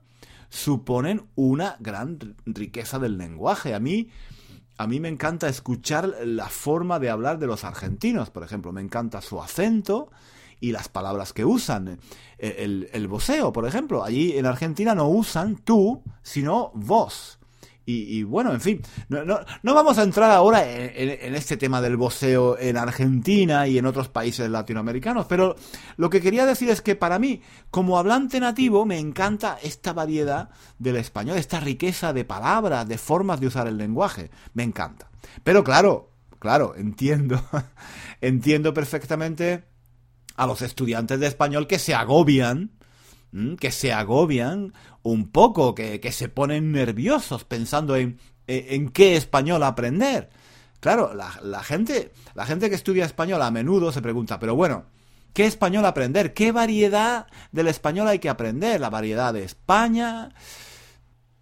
suponen 0.49 1.27
una 1.35 1.77
gran 1.79 2.35
riqueza 2.45 2.99
del 2.99 3.17
lenguaje. 3.17 3.73
A 3.73 3.79
mí, 3.79 4.09
a 4.77 4.85
mí 4.85 4.99
me 4.99 5.07
encanta 5.07 5.47
escuchar 5.47 6.13
la 6.25 6.49
forma 6.49 6.99
de 6.99 7.09
hablar 7.09 7.39
de 7.39 7.47
los 7.47 7.63
argentinos, 7.63 8.29
por 8.29 8.43
ejemplo, 8.43 8.71
me 8.71 8.81
encanta 8.81 9.21
su 9.21 9.41
acento, 9.41 10.11
y 10.61 10.71
las 10.71 10.87
palabras 10.87 11.33
que 11.33 11.43
usan. 11.43 11.99
Eh, 12.37 12.55
el, 12.59 12.89
el 12.93 13.09
por 13.09 13.67
ejemplo, 13.67 14.05
allí 14.05 14.37
en 14.37 14.45
Argentina 14.45 14.95
no 14.95 15.09
usan 15.09 15.57
tú, 15.57 16.01
sino 16.21 16.71
vos. 16.73 17.39
Y, 17.83 18.23
bueno, 18.23 18.53
en 18.53 18.61
fin, 18.61 18.81
no, 19.09 19.25
no, 19.25 19.39
no, 19.63 19.73
vamos 19.73 19.97
a 19.97 20.03
entrar 20.03 20.31
ahora 20.31 20.63
en, 20.65 21.35
este 21.35 21.57
tema 21.57 21.81
del 21.81 21.97
voceo 21.97 22.57
en 22.57 22.77
Argentina 22.77 23.67
y 23.67 23.77
en 23.77 23.85
otros 23.85 24.07
países 24.07 24.49
latinoamericanos, 24.49 25.25
pero 25.25 25.55
lo 25.97 26.09
que 26.09 26.21
quería 26.21 26.45
decir 26.45 26.69
es 26.69 26.81
que 26.81 26.95
para 26.95 27.19
mí, 27.19 27.41
como 27.69 27.97
hablante 27.97 28.39
nativo, 28.39 28.85
me 28.85 28.97
encanta 28.97 29.57
esta 29.61 29.91
variedad 29.91 30.51
del 30.79 30.95
español, 30.95 31.37
esta 31.37 31.59
riqueza 31.59 32.13
de 32.13 32.23
palabras, 32.23 32.87
de 32.87 32.97
formas 32.97 33.41
de 33.41 33.47
usar 33.47 33.67
el 33.67 33.77
lenguaje, 33.77 34.29
me 34.53 34.63
encanta. 34.63 35.09
Pero 35.43 35.63
claro, 35.63 36.11
claro, 36.39 36.75
entiendo, 36.77 37.43
entiendo 38.21 38.73
perfectamente 38.73 39.70
a 40.41 40.47
los 40.47 40.63
estudiantes 40.63 41.19
de 41.19 41.27
español 41.27 41.67
que 41.67 41.77
se 41.77 41.93
agobian, 41.93 42.71
que 43.59 43.69
se 43.69 43.93
agobian 43.93 44.73
un 45.03 45.29
poco, 45.29 45.75
que, 45.75 46.11
se 46.11 46.29
ponen 46.29 46.71
nerviosos 46.71 47.43
pensando 47.43 47.95
en, 47.95 48.17
en, 48.47 48.89
qué 48.89 49.15
español 49.15 49.61
aprender. 49.61 50.31
Claro, 50.79 51.13
la, 51.13 51.61
gente, 51.61 52.11
la 52.33 52.47
gente 52.47 52.71
que 52.71 52.75
estudia 52.75 53.05
español 53.05 53.39
a 53.43 53.51
menudo 53.51 53.91
se 53.91 54.01
pregunta, 54.01 54.39
pero 54.39 54.55
bueno, 54.55 54.85
¿qué 55.31 55.45
español 55.45 55.85
aprender? 55.85 56.33
¿Qué 56.33 56.51
variedad 56.51 57.27
del 57.51 57.67
español 57.67 58.07
hay 58.07 58.17
que 58.17 58.29
aprender? 58.29 58.81
La 58.81 58.89
variedad 58.89 59.35
de 59.35 59.43
España. 59.43 60.33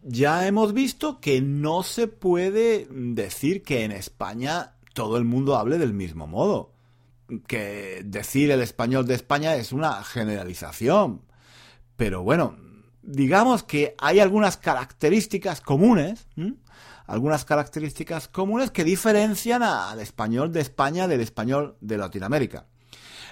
Ya 0.02 0.46
hemos 0.46 0.74
visto 0.74 1.22
que 1.22 1.40
no 1.40 1.84
se 1.84 2.10
puede 2.10 2.86
decir 2.92 3.64
que 3.64 3.86
en 3.86 3.94
España 3.94 4.74
todo 4.94 5.16
el 5.16 5.24
mundo 5.24 5.56
hable 5.56 5.78
del 5.78 5.94
mismo 5.94 6.28
modo 6.28 6.74
que 7.48 8.02
decir 8.06 8.52
el 8.52 8.62
español 8.62 9.06
de 9.06 9.16
España 9.16 9.56
es 9.56 9.72
una 9.72 10.04
generalización. 10.04 11.22
Pero 11.96 12.24
bueno, 12.24 12.56
digamos 13.02 13.64
que 13.64 13.96
hay 14.00 14.20
algunas 14.20 14.58
características 14.58 15.62
comunes, 15.62 16.28
algunas 17.08 17.46
características 17.46 18.28
comunes 18.28 18.72
que 18.72 18.84
diferencian 18.84 19.64
al 19.64 20.00
español 20.00 20.52
de 20.52 20.62
España 20.62 21.08
del 21.08 21.22
español 21.22 21.76
de 21.82 21.98
Latinoamérica. 21.98 22.66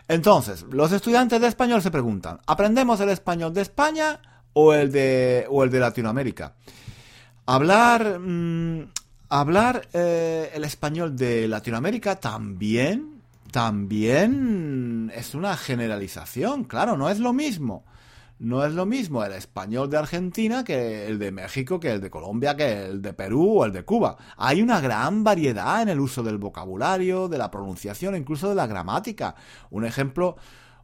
Entonces, 0.07 0.65
los 0.71 0.91
estudiantes 0.91 1.41
de 1.41 1.47
español 1.47 1.81
se 1.81 1.91
preguntan, 1.91 2.39
¿aprendemos 2.47 2.99
el 3.01 3.09
español 3.09 3.53
de 3.53 3.61
España 3.61 4.19
o 4.53 4.73
el 4.73 4.91
de, 4.91 5.45
o 5.49 5.63
el 5.63 5.69
de 5.69 5.79
Latinoamérica? 5.79 6.55
Hablar, 7.45 8.19
mm, 8.19 8.91
hablar 9.29 9.87
eh, 9.93 10.51
el 10.53 10.63
español 10.63 11.15
de 11.15 11.47
Latinoamérica 11.47 12.15
también 12.15 13.16
también 13.51 15.11
es 15.15 15.35
una 15.35 15.55
generalización, 15.57 16.63
claro, 16.65 16.97
no 16.97 17.09
es 17.09 17.19
lo 17.19 17.33
mismo. 17.33 17.85
No 18.39 18.63
es 18.63 18.73
lo 18.73 18.85
mismo 18.85 19.23
el 19.23 19.31
español 19.31 19.89
de 19.89 19.97
Argentina 19.97 20.63
que 20.63 21.07
el 21.07 21.17
de 21.17 21.31
México, 21.31 21.79
que 21.79 21.93
el 21.93 22.01
de 22.01 22.11
Colombia, 22.11 22.55
que 22.55 22.85
el 22.85 23.01
de 23.01 23.13
Perú 23.13 23.61
o 23.61 23.65
el 23.65 23.71
de 23.71 23.83
Cuba. 23.83 24.15
Hay 24.37 24.61
una 24.61 24.79
gran 24.79 25.23
variedad 25.23 25.81
en 25.81 25.89
el 25.89 25.99
uso 25.99 26.21
del 26.21 26.37
vocabulario, 26.37 27.27
de 27.29 27.39
la 27.39 27.49
pronunciación, 27.49 28.15
incluso 28.15 28.47
de 28.49 28.53
la 28.55 28.67
gramática. 28.67 29.33
Un 29.71 29.85
ejemplo, 29.85 30.37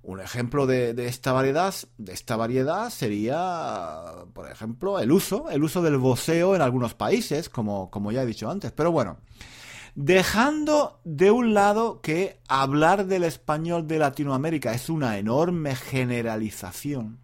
Un 0.06 0.20
ejemplo 0.20 0.66
de, 0.68 0.94
esta 1.08 1.32
variedad, 1.32 1.74
de 1.98 2.12
esta 2.12 2.36
variedad 2.36 2.90
sería, 2.90 4.04
por 4.34 4.52
ejemplo, 4.52 5.00
el 5.00 5.12
uso, 5.14 5.50
el 5.50 5.64
uso 5.64 5.82
del 5.82 5.98
voceo 5.98 6.56
en 6.56 6.62
algunos 6.62 6.94
países, 6.94 7.48
como, 7.48 7.90
como 7.90 8.12
ya 8.12 8.24
he 8.24 8.26
dicho 8.26 8.50
antes. 8.50 8.74
Pero 8.74 8.92
bueno, 8.92 9.18
dejando 9.96 11.00
de 11.04 11.32
un 11.32 11.54
lado 11.54 12.02
que 12.02 12.40
hablar 12.48 13.06
del 13.06 13.24
español 13.24 13.88
de 13.88 14.00
Latinoamérica 14.00 14.74
es 14.74 14.90
una 14.90 15.18
enorme 15.18 15.76
generalización 15.76 17.20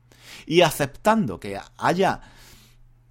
y 0.46 0.62
aceptando 0.62 1.40
que 1.40 1.60
haya 1.78 2.22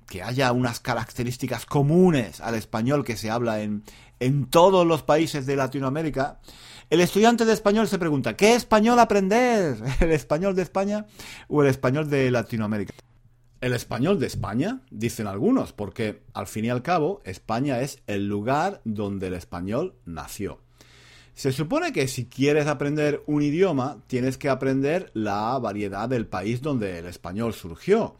que 0.08 0.22
haya 0.22 0.52
unas 0.52 0.80
características 0.80 1.66
comunes 1.66 2.40
al 2.40 2.54
español 2.54 3.04
que 3.04 3.16
se 3.16 3.30
habla 3.30 3.60
en, 3.60 3.84
en 4.20 4.46
todos 4.46 4.86
los 4.86 5.02
países 5.02 5.44
de 5.44 5.54
Latinoamérica, 5.54 6.40
el 6.88 7.00
estudiante 7.00 7.44
de 7.44 7.52
español 7.52 7.88
se 7.88 7.98
pregunta, 7.98 8.34
¿qué 8.34 8.54
español 8.54 8.98
aprender? 8.98 9.76
¿El 10.00 10.12
español 10.12 10.54
de 10.54 10.62
España 10.62 11.06
o 11.48 11.62
el 11.62 11.68
español 11.68 12.08
de 12.08 12.30
Latinoamérica? 12.30 12.94
El 13.60 13.72
español 13.72 14.20
de 14.20 14.26
España, 14.28 14.82
dicen 14.88 15.26
algunos, 15.26 15.72
porque 15.72 16.22
al 16.32 16.46
fin 16.46 16.66
y 16.66 16.70
al 16.70 16.82
cabo 16.82 17.20
España 17.24 17.80
es 17.80 18.00
el 18.06 18.28
lugar 18.28 18.80
donde 18.84 19.26
el 19.26 19.34
español 19.34 19.96
nació. 20.04 20.60
Se 21.34 21.50
supone 21.50 21.92
que 21.92 22.06
si 22.06 22.26
quieres 22.26 22.68
aprender 22.68 23.22
un 23.26 23.42
idioma, 23.42 23.98
tienes 24.06 24.38
que 24.38 24.48
aprender 24.48 25.10
la 25.12 25.58
variedad 25.58 26.08
del 26.08 26.26
país 26.26 26.62
donde 26.62 26.98
el 26.98 27.06
español 27.06 27.52
surgió. 27.52 28.16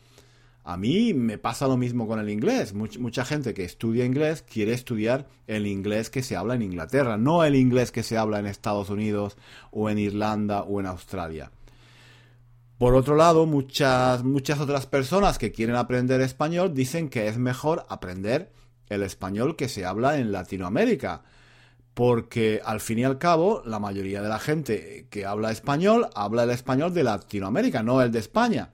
A 0.65 0.77
mí 0.77 1.15
me 1.15 1.39
pasa 1.39 1.69
lo 1.69 1.77
mismo 1.77 2.09
con 2.09 2.19
el 2.19 2.31
inglés. 2.31 2.75
mucha 2.75 3.25
gente 3.25 3.55
que 3.55 3.65
estudia 3.65 4.05
inglés 4.05 4.43
quiere 4.43 4.73
estudiar 4.73 5.29
el 5.47 5.69
inglés 5.69 6.11
que 6.11 6.25
se 6.25 6.35
habla 6.35 6.55
en 6.55 6.63
Inglaterra, 6.63 7.17
no 7.17 7.45
el 7.45 7.55
inglés 7.55 7.93
que 7.93 8.03
se 8.03 8.19
habla 8.19 8.41
en 8.41 8.47
Estados 8.47 8.91
Unidos 8.91 9.37
o 9.71 9.89
en 9.89 9.99
Irlanda 9.99 10.63
o 10.63 10.81
en 10.81 10.87
Australia. 10.87 11.53
Por 12.79 12.95
otro 12.95 13.17
lado, 13.17 13.45
muchas, 13.45 14.23
muchas 14.25 14.61
otras 14.61 14.87
personas 14.87 15.39
que 15.39 15.53
quieren 15.53 15.77
aprender 15.77 16.21
español 16.21 16.75
dicen 16.75 17.09
que 17.09 17.29
es 17.29 17.37
mejor 17.37 17.85
aprender 17.89 18.53
el 18.89 19.03
español 19.03 19.57
que 19.57 19.69
se 19.69 19.85
habla 19.85 20.19
en 20.19 20.33
Latinoamérica. 20.33 21.23
Porque 21.95 22.61
al 22.65 22.81
fin 22.81 23.01
y 23.01 23.05
al 23.05 23.19
cabo, 23.19 23.63
la 23.67 23.81
mayoría 23.81 24.23
de 24.23 24.29
la 24.29 24.39
gente 24.39 25.09
que 25.11 25.27
habla 25.27 25.51
español 25.51 26.09
habla 26.15 26.45
el 26.45 26.51
español 26.51 26.95
de 26.95 27.03
Latinoamérica, 27.03 27.83
no 27.83 28.01
el 28.01 28.13
de 28.13 28.21
España 28.21 28.71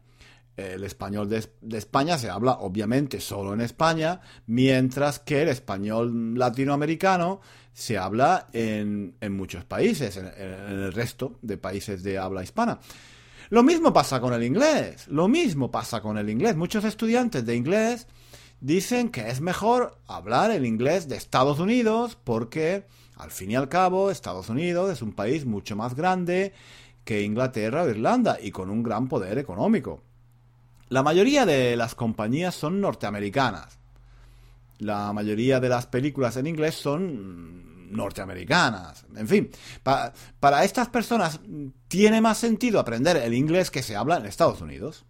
el 0.57 0.85
español 0.85 1.29
de, 1.29 1.77
España 1.77 2.17
se 2.19 2.31
habla 2.31 2.53
obviamente 2.53 3.21
solo 3.21 3.55
en 3.55 3.61
España, 3.61 4.21
mientras 4.47 5.19
que 5.19 5.43
el 5.43 5.49
español 5.49 6.39
latinoamericano 6.39 7.41
se 7.73 7.99
habla 7.99 8.47
en, 8.53 9.17
muchos 9.31 9.65
países, 9.65 10.17
en, 10.17 10.27
el 10.27 10.93
resto 10.93 11.39
de 11.43 11.57
países 11.57 12.03
de 12.03 12.19
habla 12.19 12.43
hispana. 12.43 12.79
Lo 13.51 13.63
mismo 13.63 13.93
pasa 13.93 14.21
con 14.21 14.33
el 14.33 14.43
inglés, 14.43 15.07
lo 15.09 15.29
mismo 15.29 15.71
pasa 15.71 16.01
con 16.01 16.19
el 16.19 16.31
inglés. 16.31 16.57
Muchos 16.57 16.85
estudiantes 16.85 17.45
de 17.45 17.57
inglés 17.57 18.07
dicen 18.61 19.11
que 19.11 19.29
es 19.29 19.41
mejor 19.41 19.99
hablar 20.07 20.51
el 20.51 20.65
inglés 20.65 21.09
de 21.09 21.17
Estados 21.17 21.59
Unidos 21.59 22.17
porque, 22.23 22.87
al 23.17 23.31
fin 23.31 23.51
y 23.51 23.57
al 23.57 23.69
cabo, 23.69 24.11
Estados 24.11 24.49
Unidos 24.49 24.91
es 24.91 25.03
un 25.03 25.13
país 25.13 25.45
mucho 25.45 25.77
más 25.77 25.95
grande 25.95 26.53
que 27.05 27.23
Inglaterra 27.23 27.83
o 27.83 27.89
Irlanda 27.89 28.39
y 28.41 28.51
con 28.51 28.71
un 28.71 28.83
gran 28.83 29.09
poder 29.09 29.39
económico. 29.39 30.03
La 30.89 31.03
mayoría 31.03 31.45
de 31.45 31.77
las 31.77 31.95
compañías 31.95 32.55
son 32.55 32.81
norteamericanas. 32.81 33.79
La 34.79 35.13
mayoría 35.13 35.61
de 35.61 35.69
las 35.69 35.87
películas 35.87 36.37
en 36.37 36.47
inglés 36.47 36.75
son 36.75 37.74
norteamericanas. 37.95 39.07
En 39.17 39.29
fin, 39.29 39.51
para 39.83 40.65
estas 40.65 40.89
personas 40.89 41.41
tiene 41.89 42.21
más 42.21 42.39
sentido 42.39 42.81
aprender 42.81 43.17
el 43.17 43.35
inglés 43.35 43.71
que 43.71 43.83
se 43.83 43.97
habla 43.97 44.17
en 44.17 44.27
Estados 44.27 44.61
Unidos. 44.61 45.05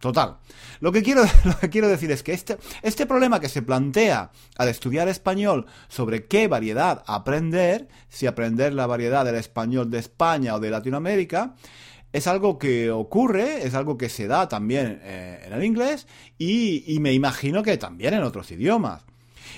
Total. 0.00 0.38
Lo 0.80 0.92
que 0.92 1.02
quiero, 1.02 1.24
lo 1.44 1.58
que 1.58 1.68
quiero 1.68 1.88
decir 1.88 2.10
es 2.10 2.22
que 2.22 2.32
este, 2.32 2.56
este 2.82 3.04
problema 3.04 3.38
que 3.38 3.50
se 3.50 3.60
plantea 3.60 4.32
al 4.56 4.68
estudiar 4.68 5.08
español 5.08 5.66
sobre 5.88 6.26
qué 6.26 6.48
variedad 6.48 7.04
aprender, 7.06 7.86
si 8.08 8.26
aprender 8.26 8.72
la 8.72 8.86
variedad 8.86 9.26
del 9.26 9.34
español 9.34 9.90
de 9.90 9.98
España 9.98 10.54
o 10.54 10.60
de 10.60 10.70
Latinoamérica, 10.70 11.54
es 12.12 12.26
algo 12.26 12.58
que 12.58 12.90
ocurre, 12.90 13.66
es 13.66 13.74
algo 13.74 13.96
que 13.96 14.08
se 14.08 14.26
da 14.26 14.48
también 14.48 15.00
eh, 15.02 15.42
en 15.44 15.52
el 15.52 15.64
inglés 15.64 16.06
y, 16.38 16.96
me 17.00 17.12
imagino 17.12 17.62
que 17.62 17.76
también 17.76 18.14
en 18.14 18.22
otros 18.22 18.50
idiomas. 18.50 19.04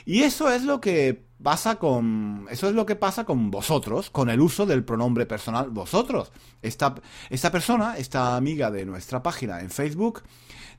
Y 0.04 0.22
eso 0.22 0.50
es 0.50 0.64
lo 0.64 0.80
que 0.80 1.24
pasa 1.42 1.76
con 1.76 2.46
eso 2.50 2.68
es 2.68 2.74
lo 2.74 2.86
que 2.86 2.96
pasa 2.96 3.24
con 3.24 3.50
vosotros, 3.50 4.10
con 4.10 4.30
el 4.30 4.40
uso 4.40 4.66
del 4.66 4.84
pronombre 4.84 5.26
personal 5.26 5.70
vosotros. 5.70 6.32
Esta, 6.62 6.94
esta 7.30 7.50
persona, 7.50 7.96
esta 7.98 8.36
amiga 8.36 8.70
de 8.70 8.86
nuestra 8.86 9.22
página 9.22 9.60
en 9.60 9.70
Facebook, 9.70 10.22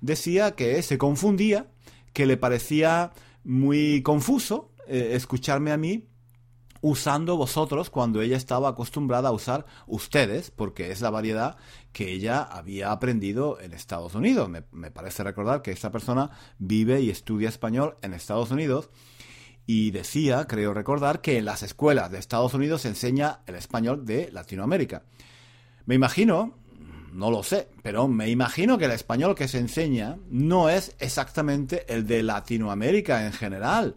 decía 0.02 0.52
que 0.52 0.82
se 0.82 0.98
confundía, 0.98 1.68
que 2.14 2.26
le 2.26 2.38
parecía 2.38 3.12
muy 3.44 4.02
confuso 4.04 4.72
eh, 4.88 5.12
escucharme 5.14 5.72
a 5.72 5.78
mí 5.78 6.08
usando 6.82 7.38
vosotros 7.38 7.90
cuando 7.90 8.22
ella 8.22 8.36
estaba 8.36 8.68
acostumbrada 8.68 9.30
a 9.30 9.32
usar 9.32 9.66
ustedes, 9.88 10.52
porque 10.52 10.92
es 10.92 11.00
la 11.00 11.10
variedad 11.10 11.56
que 11.94 12.12
ella 12.12 12.42
había 12.42 12.92
aprendido 12.92 13.62
en 13.62 13.72
Estados 13.72 14.16
Unidos. 14.16 14.50
Me, 14.50 14.92
parece 14.92 15.24
recordar 15.24 15.62
que 15.62 15.72
esta 15.72 15.92
persona 15.92 16.32
vive 16.58 17.00
y 17.00 17.10
estudia 17.10 17.48
español 17.48 17.98
en 18.02 18.14
Estados 18.14 18.52
Unidos 18.52 18.90
y 19.66 19.92
decía, 19.92 20.46
creo 20.46 20.74
recordar, 20.74 21.22
que 21.22 21.38
en 21.38 21.46
las 21.46 21.64
escuelas 21.64 22.12
de 22.12 22.18
Estados 22.18 22.54
Unidos 22.54 22.82
se 22.82 22.90
enseña 22.90 23.42
el 23.46 23.56
español 23.56 24.06
de 24.06 24.30
Latinoamérica. 24.32 25.04
Me 25.86 25.96
imagino, 25.96 26.58
no 27.14 27.32
lo 27.32 27.44
sé, 27.44 27.70
pero 27.82 28.08
me 28.08 28.30
imagino 28.30 28.78
que 28.78 28.86
el 28.86 28.92
español 28.92 29.36
que 29.36 29.48
se 29.48 29.60
enseña 29.60 30.18
no 30.30 30.70
es 30.70 30.96
exactamente 31.00 31.86
el 31.94 32.06
de 32.08 32.24
Latinoamérica 32.24 33.26
en 33.26 33.34
general 33.34 33.96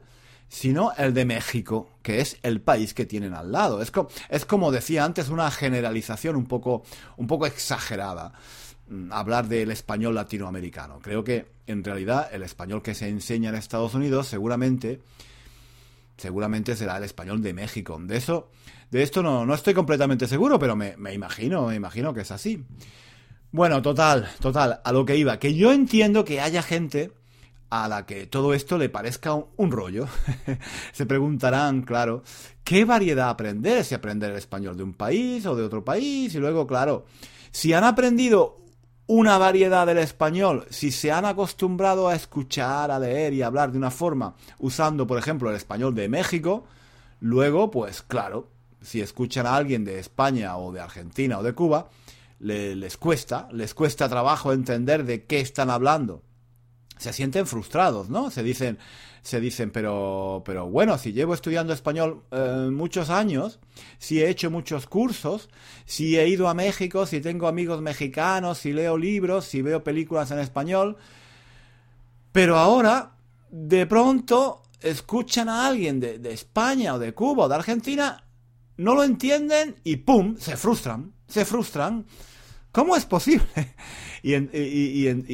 sino 0.48 0.92
el 0.96 1.12
de 1.14 1.24
México, 1.24 1.90
que 2.02 2.20
es 2.20 2.38
el 2.42 2.60
país 2.60 2.94
que 2.94 3.06
tienen 3.06 3.34
al 3.34 3.52
lado. 3.52 3.82
Es, 3.82 3.92
es 4.28 4.44
como 4.44 4.70
decía 4.70 5.04
antes, 5.04 5.28
una 5.28 5.50
generalización 5.50 6.36
un 6.36 6.46
poco, 6.46 6.82
un 7.16 7.26
poco 7.26 7.46
exagerada 7.46 8.32
mm, 8.88 9.12
hablar 9.12 9.48
del 9.48 9.70
español 9.70 10.14
latinoamericano. 10.14 11.00
Creo 11.00 11.24
que 11.24 11.46
en 11.66 11.82
realidad 11.82 12.28
el 12.32 12.42
español 12.42 12.82
que 12.82 12.94
se 12.94 13.08
enseña 13.08 13.50
en 13.50 13.56
Estados 13.56 13.94
Unidos 13.94 14.28
seguramente 14.28 15.00
seguramente 16.16 16.76
será 16.76 16.96
el 16.96 17.04
español 17.04 17.42
de 17.42 17.52
México. 17.52 17.98
De 18.00 18.16
eso 18.16 18.48
de 18.90 19.02
esto 19.02 19.22
no, 19.22 19.44
no 19.44 19.54
estoy 19.54 19.74
completamente 19.74 20.26
seguro, 20.26 20.58
pero 20.58 20.76
me, 20.76 20.96
me 20.96 21.12
imagino, 21.12 21.66
me 21.66 21.74
imagino 21.74 22.14
que 22.14 22.20
es 22.20 22.30
así. 22.30 22.64
Bueno, 23.50 23.82
total, 23.82 24.28
total, 24.40 24.80
a 24.84 24.92
lo 24.92 25.04
que 25.04 25.16
iba, 25.16 25.38
que 25.38 25.54
yo 25.54 25.72
entiendo 25.72 26.24
que 26.24 26.40
haya 26.40 26.62
gente 26.62 27.12
a 27.70 27.88
la 27.88 28.06
que 28.06 28.26
todo 28.26 28.54
esto 28.54 28.78
le 28.78 28.88
parezca 28.88 29.34
un, 29.34 29.70
rollo. 29.70 30.06
Se 30.92 31.06
preguntarán, 31.06 31.82
claro, 31.82 32.22
¿qué 32.64 32.84
variedad 32.84 33.28
aprender? 33.28 33.84
Si 33.84 33.94
aprender 33.94 34.30
el 34.30 34.38
español 34.38 34.76
de 34.76 34.84
un 34.84 34.94
país 34.94 35.44
o 35.46 35.56
de 35.56 35.64
otro 35.64 35.84
país. 35.84 36.34
Y 36.34 36.38
luego, 36.38 36.66
claro, 36.66 37.04
si 37.50 37.72
han 37.72 37.84
aprendido 37.84 38.60
una 39.06 39.38
variedad 39.38 39.86
del 39.86 39.98
español, 39.98 40.66
si 40.70 40.90
se 40.90 41.12
han 41.12 41.24
acostumbrado 41.24 42.08
a 42.08 42.14
escuchar, 42.14 42.90
a 42.90 42.98
leer 42.98 43.32
y 43.32 43.42
hablar 43.42 43.72
de 43.72 43.78
una 43.78 43.90
forma, 43.90 44.34
usando, 44.58 45.06
por 45.06 45.18
ejemplo, 45.18 45.50
el 45.50 45.56
español 45.56 45.94
de 45.94 46.08
México, 46.08 46.64
luego, 47.20 47.70
pues 47.70 48.02
claro, 48.02 48.48
si 48.80 49.00
escuchan 49.00 49.46
a 49.46 49.56
alguien 49.56 49.84
de 49.84 49.98
España 49.98 50.56
o 50.56 50.72
de 50.72 50.80
Argentina 50.80 51.38
o 51.38 51.42
de 51.42 51.54
Cuba, 51.54 51.88
les 52.38 52.96
cuesta, 52.96 53.48
les 53.52 53.74
cuesta 53.74 54.08
trabajo 54.08 54.52
entender 54.52 55.04
de 55.04 55.24
qué 55.24 55.40
están 55.40 55.70
hablando 55.70 56.22
se 56.98 57.12
sienten 57.12 57.46
frustrados, 57.46 58.08
¿no? 58.08 58.30
Se 58.30 58.42
dicen, 58.42 58.78
se 59.22 59.40
dicen, 59.40 59.70
pero, 59.70 60.42
pero 60.44 60.66
bueno, 60.66 60.98
si 60.98 61.12
llevo 61.12 61.34
estudiando 61.34 61.72
español 61.72 62.22
eh, 62.30 62.68
muchos 62.72 63.10
años, 63.10 63.58
si 63.98 64.22
he 64.22 64.28
hecho 64.28 64.50
muchos 64.50 64.86
cursos, 64.86 65.48
si 65.84 66.18
he 66.18 66.28
ido 66.28 66.48
a 66.48 66.54
México, 66.54 67.06
si 67.06 67.20
tengo 67.20 67.48
amigos 67.48 67.82
mexicanos, 67.82 68.58
si 68.58 68.72
leo 68.72 68.96
libros, 68.96 69.44
si 69.44 69.62
veo 69.62 69.82
películas 69.84 70.30
en 70.30 70.38
español, 70.38 70.96
pero 72.32 72.56
ahora, 72.56 73.12
de 73.50 73.86
pronto, 73.86 74.62
escuchan 74.80 75.48
a 75.48 75.66
alguien 75.66 76.00
de, 76.00 76.18
de 76.18 76.32
España 76.32 76.94
o 76.94 76.98
de 76.98 77.12
Cuba 77.12 77.44
o 77.44 77.48
de 77.48 77.54
Argentina, 77.54 78.24
no 78.76 78.94
lo 78.94 79.04
entienden 79.04 79.76
y 79.84 79.96
¡pum! 79.96 80.36
se 80.38 80.56
frustran, 80.56 81.12
se 81.26 81.44
frustran. 81.44 82.06
¿Cómo 82.76 82.94
es 82.94 83.06
posible? 83.06 83.46
Y, 84.22 84.34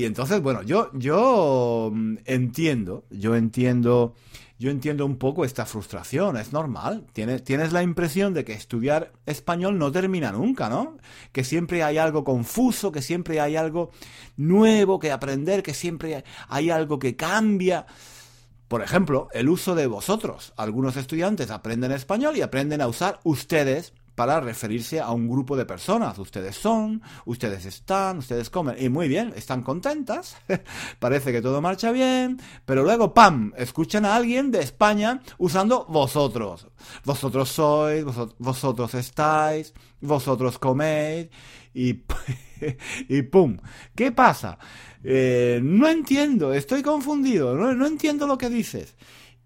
entonces, 0.05 0.43
bueno, 0.43 0.63
yo, 0.63 0.91
yo 0.93 1.91
mm, 1.95 2.17
entiendo, 2.27 3.07
yo 3.09 3.35
entiendo, 3.35 4.15
yo 4.59 4.71
entiendo 4.71 5.07
un 5.07 5.17
poco 5.17 5.47
esta 5.47 5.65
frustración, 5.65 6.37
es 6.37 6.53
normal. 6.53 7.07
Tienes, 7.15 7.43
tienes 7.43 7.73
la 7.73 7.83
impresión 7.83 8.35
de 8.35 8.45
que 8.45 8.53
estudiar 8.53 9.13
español 9.25 9.79
no 9.79 9.91
termina 9.91 10.31
nunca, 10.31 10.69
¿no? 10.69 10.99
Que 11.33 11.43
siempre 11.43 11.83
hay 11.83 11.97
algo 11.97 12.23
confuso, 12.23 12.93
que 12.93 13.01
siempre 13.01 13.41
hay 13.41 13.57
algo 13.57 13.93
nuevo 14.37 14.99
que 14.99 15.11
aprender, 15.11 15.63
que 15.63 15.73
siempre 15.73 16.25
hay 16.49 16.69
algo 16.69 16.99
que 16.99 17.17
cambia. 17.17 17.87
Por 18.69 18.83
ejemplo, 18.83 19.29
el 19.33 19.49
uso 19.49 19.75
de 19.75 19.87
vosotros. 19.87 20.53
Algunos 20.59 20.99
estudiantes 20.99 21.51
aprenden 21.51 21.93
español 21.93 22.37
y 22.37 22.43
aprenden 22.43 22.83
a 22.83 22.89
usar 22.89 23.21
ustedes 23.25 23.95
para 24.23 24.39
referirse 24.39 25.01
a 25.01 25.11
un 25.11 25.29
grupo 25.29 25.57
de 25.57 25.67
personas. 25.67 26.17
Ustedes 26.17 26.55
son, 26.55 27.03
ustedes 27.25 27.67
están, 27.67 28.19
ustedes 28.19 28.51
comen. 28.51 28.77
Y 28.79 28.89
muy 28.89 29.09
bien, 29.09 29.33
están 29.35 29.63
contentas. 29.63 30.37
Parece 31.01 31.33
que 31.33 31.43
todo 31.43 31.61
marcha 31.61 31.91
bien. 31.91 32.41
Pero 32.65 32.85
luego, 32.85 33.15
¡pam! 33.15 33.53
Escuchan 33.57 34.05
a 34.05 34.15
alguien 34.15 34.53
de 34.53 34.61
España 34.61 35.21
usando 35.39 35.87
vosotros. 35.87 36.69
Vosotros 37.05 37.49
sois, 37.49 38.05
vosotros 38.39 38.95
estáis, 38.95 39.75
vosotros 40.01 40.57
coméis. 40.61 41.29
Y, 41.75 42.05
y 43.09 43.23
¡pum! 43.23 43.57
¿Qué 43.97 44.13
pasa? 44.13 44.57
Eh, 45.03 45.59
no 45.65 45.89
entiendo, 45.89 46.53
estoy 46.53 46.83
confundido, 46.83 47.57
no 47.57 47.87
entiendo 47.89 48.29
lo 48.29 48.39
que 48.39 48.49
dices. 48.49 48.95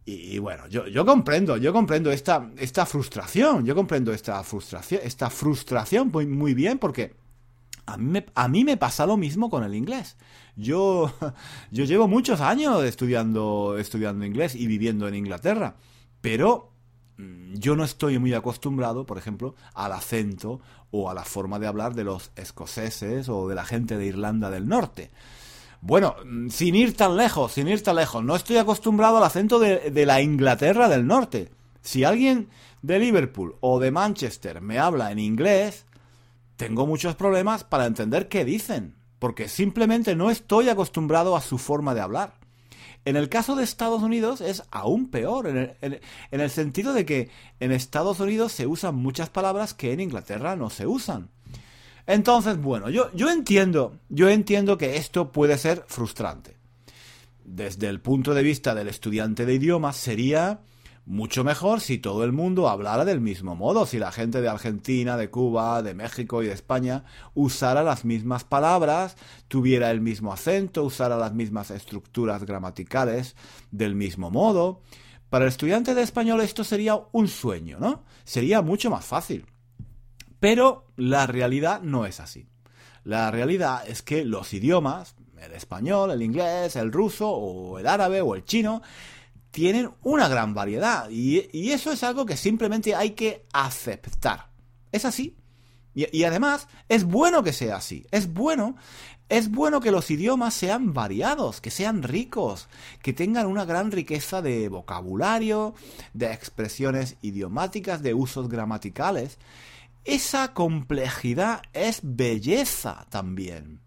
Y, 0.09 0.39
bueno, 0.39 0.69
yo, 0.69 0.87
yo, 0.87 1.05
comprendo, 1.05 1.57
yo 1.57 1.73
comprendo 1.73 2.13
esta, 2.13 2.49
esta 2.59 2.87
frustración, 2.87 3.67
yo 3.67 3.75
comprendo 3.75 4.13
esta 4.13 4.41
frustración, 4.45 5.01
esta 5.03 5.31
frustración 5.31 6.13
muy, 6.13 6.27
muy 6.29 6.55
bien 6.55 6.79
porque 6.79 7.17
a 7.87 7.97
mí, 7.97 8.05
me, 8.13 8.27
a 8.37 8.47
mí 8.47 8.63
me 8.63 8.77
pasa 8.77 9.05
lo 9.05 9.17
mismo 9.17 9.51
con 9.51 9.65
el 9.65 9.75
inglés. 9.75 10.17
Yo, 10.55 11.13
yo 11.73 11.85
llevo 11.85 12.07
muchos 12.07 12.41
años 12.41 12.85
estudiando, 12.85 13.77
estudiando 13.79 14.25
inglés 14.25 14.55
y 14.55 14.69
viviendo 14.69 15.09
en 15.09 15.17
Inglaterra, 15.17 15.75
pero 16.21 16.71
mm, 17.17 17.55
yo 17.55 17.75
no 17.75 17.83
estoy 17.83 18.21
muy 18.21 18.33
acostumbrado, 18.33 19.07
por 19.07 19.19
ejemplo, 19.19 19.57
al 19.75 19.91
acento 19.91 20.61
o 20.93 21.11
a 21.11 21.15
la 21.15 21.25
forma 21.25 21.59
de 21.59 21.67
hablar 21.67 21.95
de 21.95 22.05
los 22.05 22.31
escoceses 22.37 23.29
o 23.29 23.49
de 23.49 23.57
la 23.57 23.65
gente 23.65 23.97
de 23.97 24.07
Irlanda 24.07 24.51
del 24.51 24.69
Norte. 24.69 25.11
Bueno, 25.87 26.17
sin 26.51 26.75
ir 26.75 26.97
tan 26.97 27.17
lejos, 27.17 27.53
sin 27.53 27.69
ir 27.69 27.81
tan 27.81 27.95
lejos, 27.95 28.25
no 28.25 28.35
estoy 28.35 28.57
acostumbrado 28.57 29.19
al 29.19 29.23
acento 29.23 29.61
de, 29.61 30.05
la 30.05 30.21
Inglaterra 30.21 30.89
del 30.89 31.07
Norte. 31.07 31.53
Si 31.81 32.03
alguien 32.03 32.49
de 32.83 32.99
Liverpool 32.99 33.55
o 33.61 33.79
de 33.79 33.93
Manchester 33.93 34.61
me 34.61 34.81
habla 34.81 35.13
en 35.13 35.21
inglés, 35.21 35.87
tengo 36.57 36.89
muchos 36.89 37.15
problemas 37.15 37.63
para 37.63 37.87
entender 37.87 38.27
qué 38.27 38.45
dicen, 38.45 38.97
porque 39.21 39.49
simplemente 39.49 40.17
no 40.17 40.29
estoy 40.29 40.71
acostumbrado 40.71 41.37
a 41.37 41.41
su 41.41 41.57
forma 41.57 41.95
de 41.95 42.01
hablar. 42.01 42.35
En 43.05 43.15
el 43.15 43.29
caso 43.29 43.55
de 43.55 43.63
Estados 43.63 44.03
Unidos 44.03 44.41
es 44.41 44.65
aún 44.73 45.09
peor, 45.09 45.47
en 45.47 46.01
el, 46.33 46.51
sentido 46.51 46.95
de 46.95 47.07
que 47.07 47.31
en 47.61 47.71
Estados 47.71 48.19
Unidos 48.19 48.51
se 48.51 48.67
usan 48.67 48.97
muchas 48.97 49.31
palabras 49.31 49.73
que 49.73 49.93
en 49.93 50.01
Inglaterra 50.01 50.57
no 50.57 50.69
se 50.69 50.89
usan. 50.89 51.31
Entonces, 52.07 52.61
bueno, 52.61 52.89
yo, 52.89 53.13
yo 53.15 53.31
entiendo, 53.31 53.99
yo 54.09 54.29
entiendo 54.29 54.79
que 54.79 54.97
esto 54.97 55.33
puede 55.33 55.59
ser 55.59 55.85
frustrante. 55.89 56.57
Desde 57.45 57.89
el 57.89 58.01
punto 58.01 58.35
de 58.35 58.43
vista 58.43 58.75
del 58.75 58.89
estudiante 58.89 59.47
de 59.47 59.55
idiomas 59.55 59.97
sería 59.97 60.61
mucho 61.07 61.45
mejor 61.45 61.81
si 61.81 61.99
todo 61.99 62.25
el 62.25 62.33
mundo 62.33 62.69
hablara 62.69 63.05
del 63.05 63.21
mismo 63.21 63.55
modo, 63.55 63.87
si 63.87 63.99
la 63.99 64.11
gente 64.11 64.41
de 64.41 64.49
Argentina, 64.49 65.17
de 65.17 65.31
Cuba, 65.31 65.81
de 65.83 65.95
México 65.95 66.43
y 66.43 66.47
de 66.47 66.53
España 66.53 67.05
usara 67.35 67.85
las 67.85 68.05
mismas 68.05 68.43
palabras, 68.43 69.17
tuviera 69.47 69.93
el 69.93 70.01
mismo 70.01 70.33
acento, 70.33 70.83
usara 70.83 71.17
las 71.17 71.33
mismas 71.33 71.71
estructuras 71.71 72.45
gramaticales 72.45 73.37
del 73.71 73.95
mismo 73.95 74.33
modo. 74.33 74.81
Para 75.31 75.45
el 75.45 75.51
estudiante 75.51 75.95
de 75.95 76.03
español 76.03 76.41
esto 76.41 76.65
sería 76.65 77.01
un 77.13 77.29
sueño, 77.29 77.79
¿no? 77.79 78.03
Sería 78.25 78.61
mucho 78.63 78.91
más 78.91 79.05
fácil. 79.05 79.47
Pero 80.41 80.87
la 80.97 81.27
realidad 81.27 81.81
no 81.83 82.07
es 82.07 82.21
así. 82.21 82.47
La 83.05 83.31
realidad 83.31 83.89
es 83.89 84.03
que 84.03 84.25
los 84.25 84.53
idiomas, 84.53 85.15
el 85.41 85.53
español, 85.53 86.11
el 86.11 86.23
inglés, 86.23 86.77
el 86.77 86.93
ruso 86.93 87.31
o 87.31 87.79
el 87.79 87.87
árabe 87.87 88.21
o 88.21 88.35
el 88.35 88.45
chino, 88.45 88.83
tienen 89.51 89.91
una 90.03 90.29
gran 90.29 90.55
variedad 90.55 91.09
y, 91.09 91.71
eso 91.71 91.91
es 91.91 92.03
algo 92.03 92.27
que 92.27 92.37
simplemente 92.37 92.95
hay 92.95 93.11
que 93.11 93.47
aceptar. 93.53 94.51
Es 94.93 95.05
así. 95.05 95.37
Y, 95.95 96.15
y, 96.15 96.25
además, 96.25 96.69
es 96.89 97.05
bueno 97.05 97.43
que 97.43 97.55
sea 97.55 97.77
así. 97.77 98.07
Es 98.11 98.33
bueno, 98.35 98.77
es 99.29 99.51
bueno 99.51 99.81
que 99.81 99.91
los 99.91 100.11
idiomas 100.11 100.53
sean 100.53 100.93
variados, 100.93 101.61
que 101.61 101.71
sean 101.71 102.03
ricos, 102.03 102.69
que 103.03 103.13
tengan 103.13 103.47
una 103.47 103.65
gran 103.65 103.91
riqueza 103.93 104.43
de 104.43 104.69
vocabulario, 104.69 105.75
de 106.13 106.33
expresiones 106.33 107.17
idiomáticas, 107.23 108.03
de 108.03 108.15
usos 108.15 108.49
gramaticales. 108.49 109.39
Esa 110.07 110.55
complejidad 110.55 111.63
es 111.73 111.99
belleza 112.05 113.07
también. 113.11 113.81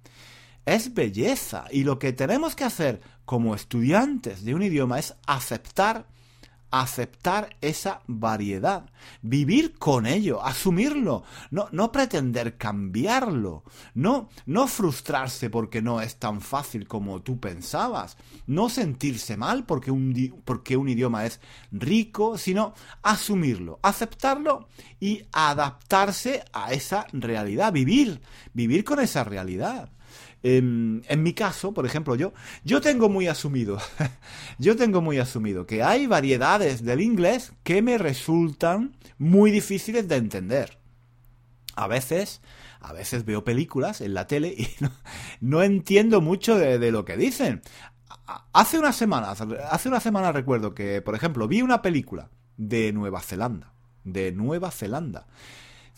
Es 0.65 0.93
belleza. 0.93 1.65
Y 1.71 1.85
lo 1.85 1.97
que 1.97 2.11
tenemos 2.11 2.57
que 2.57 2.65
hacer 2.65 2.99
como 3.23 3.55
estudiantes 3.55 4.43
de 4.43 4.53
un 4.53 4.61
idioma 4.61 4.99
es 4.99 5.15
aceptar 5.25 6.07
aceptar 6.71 7.55
esa 7.61 8.01
variedad, 8.07 8.89
vivir 9.21 9.77
con 9.77 10.05
ello, 10.05 10.43
asumirlo, 10.43 11.23
no, 11.51 11.67
no 11.71 11.91
pretender 11.91 12.57
cambiarlo, 12.57 13.63
no, 13.93 14.29
no 14.45 14.67
frustrarse 14.67 15.49
porque 15.49 15.81
no 15.81 16.01
es 16.01 16.17
tan 16.17 16.41
fácil 16.41 16.87
como 16.87 17.21
tú 17.21 17.39
pensabas, 17.39 18.17
no 18.47 18.69
sentirse 18.69 19.37
mal 19.37 19.65
porque 19.65 19.91
un, 19.91 20.41
porque 20.45 20.77
un 20.77 20.89
idioma 20.89 21.25
es 21.25 21.39
rico, 21.71 22.37
sino 22.37 22.73
asumirlo, 23.01 23.79
aceptarlo 23.81 24.67
y 24.99 25.23
adaptarse 25.31 26.43
a 26.53 26.71
esa 26.73 27.07
realidad, 27.11 27.73
vivir, 27.73 28.21
vivir 28.53 28.83
con 28.83 28.99
esa 28.99 29.23
realidad. 29.23 29.89
En, 30.41 31.03
mi 31.17 31.33
caso, 31.33 31.73
por 31.73 31.85
ejemplo, 31.85 32.15
yo, 32.15 32.33
yo 32.63 32.79
tengo 32.79 33.09
muy 33.09 33.27
asumido, 33.27 33.77
yo 34.57 34.75
tengo 34.75 35.01
muy 35.01 35.19
asumido 35.19 35.65
que 35.65 35.83
hay 35.83 36.07
variedades 36.07 36.83
del 36.83 37.01
inglés 37.01 37.51
que 37.63 37.81
me 37.81 37.97
resultan 37.97 38.95
muy 39.17 39.51
difíciles 39.51 40.07
de 40.07 40.15
entender. 40.15 40.77
A 41.75 41.87
veces, 41.87 42.41
a 42.79 42.93
veces 42.93 43.25
veo 43.25 43.43
películas 43.43 43.99
en 44.01 44.13
la 44.13 44.27
tele 44.27 44.49
y 44.49 44.67
no, 45.41 45.61
entiendo 45.61 46.21
mucho 46.21 46.57
de, 46.57 46.79
de, 46.79 46.91
lo 46.91 47.03
que 47.03 47.17
dicen. 47.17 47.61
Hace 48.53 48.79
unas 48.79 48.95
semanas, 48.95 49.41
hace 49.41 49.89
una 49.89 49.99
semana 49.99 50.31
recuerdo 50.31 50.73
que, 50.73 51.01
por 51.01 51.15
ejemplo, 51.15 51.47
vi 51.47 51.61
una 51.61 51.81
película 51.81 52.29
de 52.57 52.93
Nueva 52.93 53.21
Zelanda, 53.21 53.73
de 54.03 54.31
Nueva 54.31 54.71
Zelanda. 54.71 55.27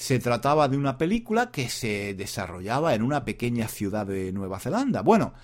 Se 0.02 0.18
trataba 0.18 0.68
de 0.68 0.78
una 0.78 0.98
película 0.98 1.52
que 1.52 1.70
se 1.70 2.16
desarrollaba 2.16 2.96
en 2.96 3.04
una 3.04 3.24
pequeña 3.24 3.68
ciudad 3.68 4.08
de 4.08 4.32
Nueva 4.32 4.60
Zelanda. 4.60 5.04
Bueno, 5.04 5.36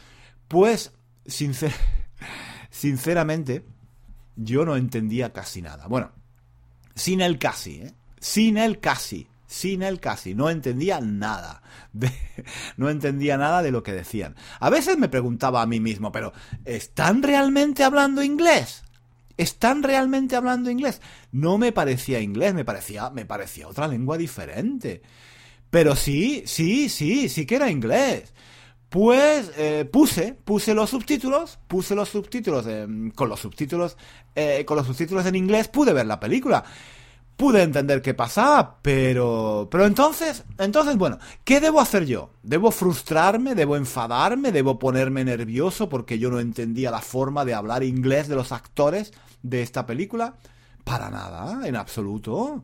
pues 0.47 0.93
sinceramente 2.71 3.65
yo 4.35 4.65
no 4.65 4.75
entendía 4.75 5.31
casi 5.31 5.61
nada. 5.61 5.85
Bueno, 5.85 6.11
sin 6.95 7.21
el 7.21 7.37
casi, 7.37 7.81
¿eh? 7.81 7.93
Sin 8.19 8.57
el 8.57 8.79
casi, 8.79 9.27
sin 9.45 9.83
el 9.83 9.99
casi, 9.99 10.33
no 10.33 10.49
entendía 10.49 11.01
nada. 11.01 11.61
no 12.77 12.89
entendía 12.89 13.37
nada 13.37 13.61
de 13.61 13.69
lo 13.69 13.83
que 13.83 13.93
decían. 13.93 14.35
A 14.59 14.71
veces 14.71 14.97
me 14.97 15.07
preguntaba 15.07 15.61
a 15.61 15.67
mí 15.67 15.79
mismo, 15.79 16.11
pero 16.11 16.33
¿están 16.65 17.21
realmente 17.21 17.83
hablando 17.83 18.23
inglés? 18.23 18.83
¿Están 19.37 19.83
realmente 19.83 20.35
hablando 20.35 20.69
inglés? 20.69 21.01
No 21.31 21.57
me 21.57 21.71
parecía 21.71 22.19
inglés, 22.19 22.53
me 22.53 22.65
parecía, 22.65 23.09
me 23.11 23.25
parecía 23.25 23.67
otra 23.67 23.87
lengua 23.87 24.17
diferente. 24.17 25.01
Pero 25.69 25.95
sí, 25.95 26.43
sí, 26.45 26.89
sí, 26.89 27.29
sí 27.29 27.45
que 27.45 27.55
era 27.55 27.69
inglés. 27.69 28.33
Pues 28.89 29.51
eh, 29.57 29.85
puse, 29.91 30.33
puse 30.33 30.73
los 30.73 30.89
subtítulos, 30.89 31.59
puse 31.67 31.93
los 31.93 32.09
subtítulos, 32.09 32.65
con 33.15 33.29
los 33.29 33.39
subtítulos, 33.39 33.97
eh, 34.33 34.63
con 34.65 34.77
los 34.77 34.87
subtítulos 34.87 35.25
en 35.25 35.35
inglés 35.35 35.67
pude 35.67 35.93
ver 35.93 36.05
la 36.05 36.19
película. 36.19 36.63
Pude 37.37 37.61
entender 37.61 38.01
qué 38.01 38.13
pasaba, 38.15 38.79
pero, 38.81 39.67
pero 39.71 39.85
entonces, 39.85 40.43
entonces, 40.57 40.97
bueno, 40.97 41.19
¿qué 41.43 41.61
debo 41.61 41.79
hacer 41.79 42.05
yo? 42.05 42.31
¿Debo 42.41 42.71
frustrarme? 42.71 43.53
¿Debo 43.53 43.77
enfadarme? 43.77 44.51
¿Debo 44.51 44.79
ponerme 44.79 45.23
nervioso 45.23 45.87
porque 45.87 46.17
yo 46.17 46.31
no 46.31 46.39
entendía 46.39 46.89
la 46.89 47.01
forma 47.01 47.45
de 47.45 47.53
hablar 47.53 47.83
inglés 47.83 48.27
de 48.27 48.35
los 48.35 48.51
actores? 48.51 49.13
de 49.41 49.61
esta 49.61 49.85
película? 49.85 50.35
Para 50.83 51.09
nada, 51.09 51.67
en 51.67 51.75
absoluto. 51.75 52.63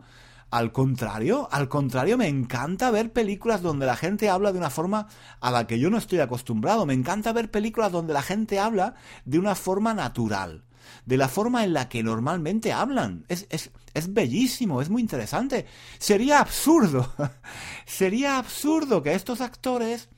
Al 0.51 0.71
contrario, 0.71 1.49
al 1.51 1.67
contrario, 1.67 2.17
me 2.17 2.27
encanta 2.27 2.91
ver 2.91 3.11
películas 3.11 3.61
donde 3.61 3.87
la 3.87 3.95
gente 3.95 4.29
habla 4.29 4.51
de 4.51 4.59
una 4.59 4.69
forma 4.69 5.07
a 5.39 5.49
la 5.49 5.65
que 5.65 5.79
yo 5.79 5.89
no 5.89 5.97
estoy 5.97 6.19
acostumbrado. 6.19 6.85
Me 6.85 6.93
encanta 6.93 7.33
ver 7.33 7.49
películas 7.49 7.91
donde 7.91 8.13
la 8.13 8.21
gente 8.21 8.59
habla 8.59 8.93
de 9.25 9.39
una 9.39 9.55
forma 9.55 9.93
natural, 9.95 10.63
de 11.05 11.17
la 11.17 11.27
forma 11.27 11.63
en 11.63 11.73
la 11.73 11.89
que 11.89 12.03
normalmente 12.03 12.73
hablan. 12.73 13.25
Es, 13.27 13.47
es, 13.49 13.71
es 13.93 14.13
bellísimo, 14.13 14.81
es 14.81 14.89
muy 14.89 15.01
interesante. 15.01 15.65
Sería 15.99 16.39
absurdo, 16.39 17.13
sería 17.85 18.37
absurdo 18.37 19.03
que 19.03 19.13
estos 19.13 19.41
actores 19.41 20.09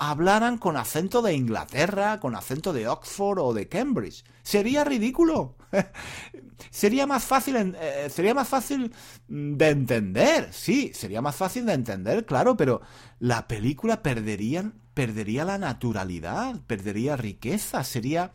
hablaran 0.00 0.56
con 0.56 0.78
acento 0.78 1.20
de 1.20 1.34
Inglaterra, 1.34 2.20
con 2.20 2.34
acento 2.34 2.72
de 2.72 2.88
Oxford 2.88 3.38
o 3.38 3.52
de 3.52 3.68
Cambridge. 3.68 4.24
Sería 4.42 4.82
ridículo. 4.82 5.56
sería 6.70 7.06
más 7.06 7.22
fácil, 7.22 7.76
eh, 7.78 8.08
sería 8.10 8.32
más 8.32 8.48
fácil 8.48 8.94
de 9.28 9.68
entender. 9.68 10.48
Sí, 10.52 10.90
sería 10.94 11.20
más 11.20 11.36
fácil 11.36 11.66
de 11.66 11.74
entender, 11.74 12.24
claro, 12.24 12.56
pero 12.56 12.80
la 13.18 13.46
película 13.46 14.02
perdería, 14.02 14.72
perdería 14.94 15.44
la 15.44 15.58
naturalidad, 15.58 16.56
perdería 16.66 17.18
riqueza, 17.18 17.84
sería, 17.84 18.32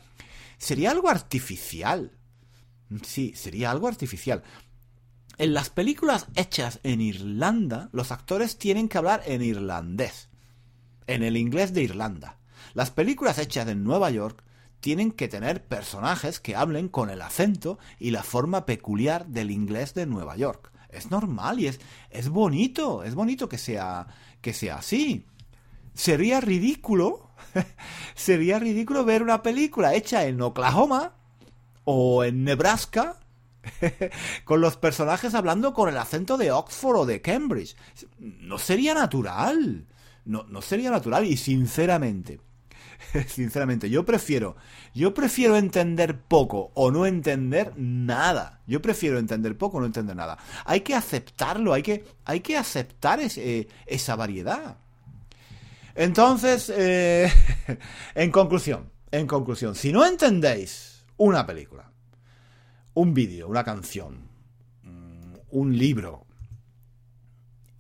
sería 0.58 0.92
algo 0.92 1.10
artificial. 1.10 2.12
Sí, 3.04 3.34
sería 3.36 3.72
algo 3.72 3.88
artificial. 3.88 4.44
en 5.38 5.54
las 5.54 5.70
películas 5.70 6.28
hechas 6.36 6.80
en 6.84 7.02
Irlanda, 7.02 7.90
los 7.92 8.12
actores 8.12 8.58
tienen 8.58 8.88
que 8.88 8.98
hablar 8.98 9.22
en 9.26 9.42
irlandés, 9.42 10.30
en 11.08 11.24
el 11.24 11.36
inglés 11.36 11.74
de 11.74 11.84
Irlanda. 11.84 12.40
Las 12.74 12.92
películas 12.92 13.38
hechas 13.38 13.68
en 13.68 13.84
Nueva 13.84 14.12
York 14.12 14.44
tienen 14.80 15.12
que 15.12 15.28
tener 15.28 15.66
personajes 15.66 16.40
que 16.40 16.56
hablen 16.56 16.90
con 16.90 17.10
el 17.10 17.22
acento 17.22 17.80
y 18.00 18.12
la 18.12 18.24
forma 18.24 18.66
peculiar 18.66 19.26
del 19.26 19.50
inglés 19.52 19.94
de 19.94 20.06
Nueva 20.06 20.38
York. 20.38 20.72
Es 20.90 21.12
normal 21.12 21.60
y 21.60 21.68
es, 21.68 21.80
es 22.12 22.30
bonito, 22.30 23.04
es 23.04 23.16
bonito 23.16 23.50
que 23.50 23.58
sea, 23.58 24.08
que 24.42 24.54
sea 24.54 24.78
así. 24.78 25.26
Sería 25.94 26.40
ridículo, 26.40 27.25
sería 28.16 28.60
ridículo 28.60 29.06
ver 29.06 29.24
una 29.24 29.44
película 29.44 29.94
hecha 29.94 30.26
en 30.26 30.42
Oklahoma 30.42 31.14
o 31.84 32.24
en 32.24 32.44
Nebraska 32.44 33.18
con 34.46 34.62
los 34.62 34.78
personajes 34.78 35.34
hablando 35.34 35.74
con 35.74 35.90
el 35.90 35.98
acento 35.98 36.38
de 36.38 36.52
Oxford 36.52 36.98
o 36.98 37.06
de 37.06 37.22
Cambridge. 37.22 37.76
No 38.20 38.58
sería 38.58 38.94
natural. 38.94 39.88
No, 40.26 40.44
no 40.50 40.62
sería 40.62 40.90
natural 40.90 41.26
y 41.26 41.38
sinceramente, 41.38 42.40
sinceramente, 43.28 43.92
yo 43.92 44.06
prefiero, 44.06 44.56
yo 44.94 45.14
prefiero 45.14 45.56
entender 45.56 46.20
poco 46.20 46.72
o 46.74 46.92
no 46.92 47.06
entender 47.06 47.74
nada. 47.78 48.62
Yo 48.66 48.82
prefiero 48.82 49.20
entender 49.20 49.58
poco 49.58 49.78
o 49.78 49.80
no 49.82 49.86
entender 49.86 50.16
nada. 50.16 50.38
Hay 50.66 50.82
que 50.82 50.96
aceptarlo, 50.96 51.74
hay 51.74 51.84
que, 51.84 52.06
hay 52.26 52.40
que 52.40 52.58
aceptar 52.58 53.20
esa 53.20 54.16
variedad. 54.16 54.78
Entonces, 55.96 56.72
eh, 56.76 57.32
en 58.16 58.32
conclusión, 58.32 58.92
en 59.12 59.26
conclusión, 59.26 59.76
si 59.76 59.94
no 59.94 60.06
entendéis 60.06 61.06
una 61.18 61.46
película, 61.46 61.90
un 62.94 63.14
vídeo, 63.14 63.48
una 63.48 63.64
canción, 63.64 64.28
mm, 64.84 65.34
un 65.52 65.78
libro, 65.78 66.26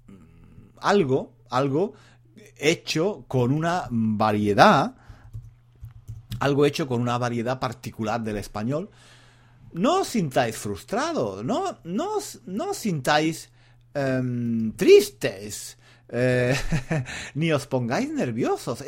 mm, 0.07 0.77
algo, 0.79 1.35
algo 1.49 1.93
hecho 2.57 3.25
con 3.27 3.51
una 3.51 3.87
variedad, 3.91 4.95
algo 6.39 6.65
hecho 6.65 6.87
con 6.87 7.01
una 7.01 7.17
variedad 7.17 7.59
particular 7.59 8.21
del 8.21 8.37
español, 8.37 8.89
no 9.73 10.01
os 10.01 10.07
sintáis 10.07 10.57
frustrados, 10.57 11.43
no, 11.43 11.79
no, 11.83 12.11
no 12.45 12.69
os 12.69 12.77
sintáis 12.77 13.51
em, 13.93 14.71
tristes, 14.73 15.77
eh, 16.09 16.55
ni 17.35 17.51
os 17.51 17.67
pongáis 17.67 18.11
nerviosos. 18.11 18.83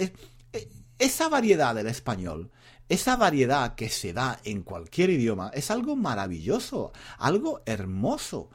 esa 0.99 1.29
variedad 1.29 1.75
del 1.75 1.87
español 1.87 2.51
esa 2.89 3.17
variedad 3.17 3.75
que 3.75 3.89
se 3.89 4.13
da 4.13 4.39
en 4.43 4.63
cualquier 4.63 5.09
idioma 5.09 5.51
es 5.53 5.71
algo 5.71 5.95
maravilloso, 5.95 6.93
algo 7.17 7.61
hermoso. 7.65 8.49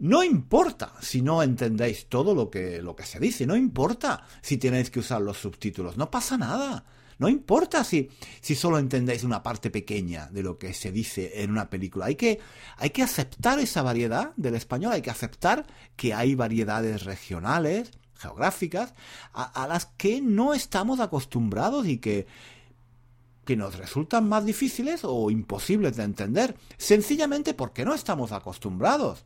No 0.00 0.22
importa 0.22 0.94
si 1.00 1.22
no 1.22 1.42
entendéis 1.42 2.06
todo 2.08 2.34
lo 2.34 2.50
que, 2.50 2.82
lo 2.82 2.94
que 2.94 3.04
se 3.04 3.18
dice, 3.18 3.46
no 3.46 3.56
importa 3.56 4.24
si 4.42 4.58
tenéis 4.58 4.90
que 4.90 5.00
usar 5.00 5.22
los 5.22 5.38
subtítulos, 5.38 5.96
no 5.96 6.10
pasa 6.10 6.36
nada. 6.36 6.84
No 7.18 7.28
importa 7.28 7.84
si, 7.84 8.08
si 8.40 8.54
solo 8.54 8.78
entendéis 8.78 9.24
una 9.24 9.42
parte 9.42 9.70
pequeña 9.70 10.28
de 10.30 10.42
lo 10.42 10.58
que 10.58 10.72
se 10.72 10.90
dice 10.90 11.42
en 11.42 11.50
una 11.50 11.68
película. 11.68 12.06
Hay 12.06 12.14
que, 12.14 12.40
hay 12.78 12.90
que 12.90 13.02
aceptar 13.02 13.58
esa 13.58 13.82
variedad 13.82 14.32
del 14.36 14.54
español, 14.54 14.92
hay 14.92 15.02
que 15.02 15.10
aceptar 15.10 15.66
que 15.96 16.14
hay 16.14 16.34
variedades 16.34 17.04
regionales, 17.04 17.90
geográficas, 18.20 18.94
a 19.32 19.66
las 19.66 19.86
que 19.86 20.20
no 20.20 20.54
estamos 20.54 21.00
acostumbrados 21.00 21.86
y 21.86 21.98
que, 21.98 22.26
que 23.44 23.56
nos 23.56 23.76
resultan 23.76 24.28
más 24.28 24.44
difíciles 24.44 25.00
o 25.02 25.30
imposibles 25.30 25.96
de 25.96 26.04
entender, 26.04 26.56
sencillamente 26.76 27.54
porque 27.54 27.84
no 27.84 27.94
estamos 27.94 28.32
acostumbrados. 28.32 29.24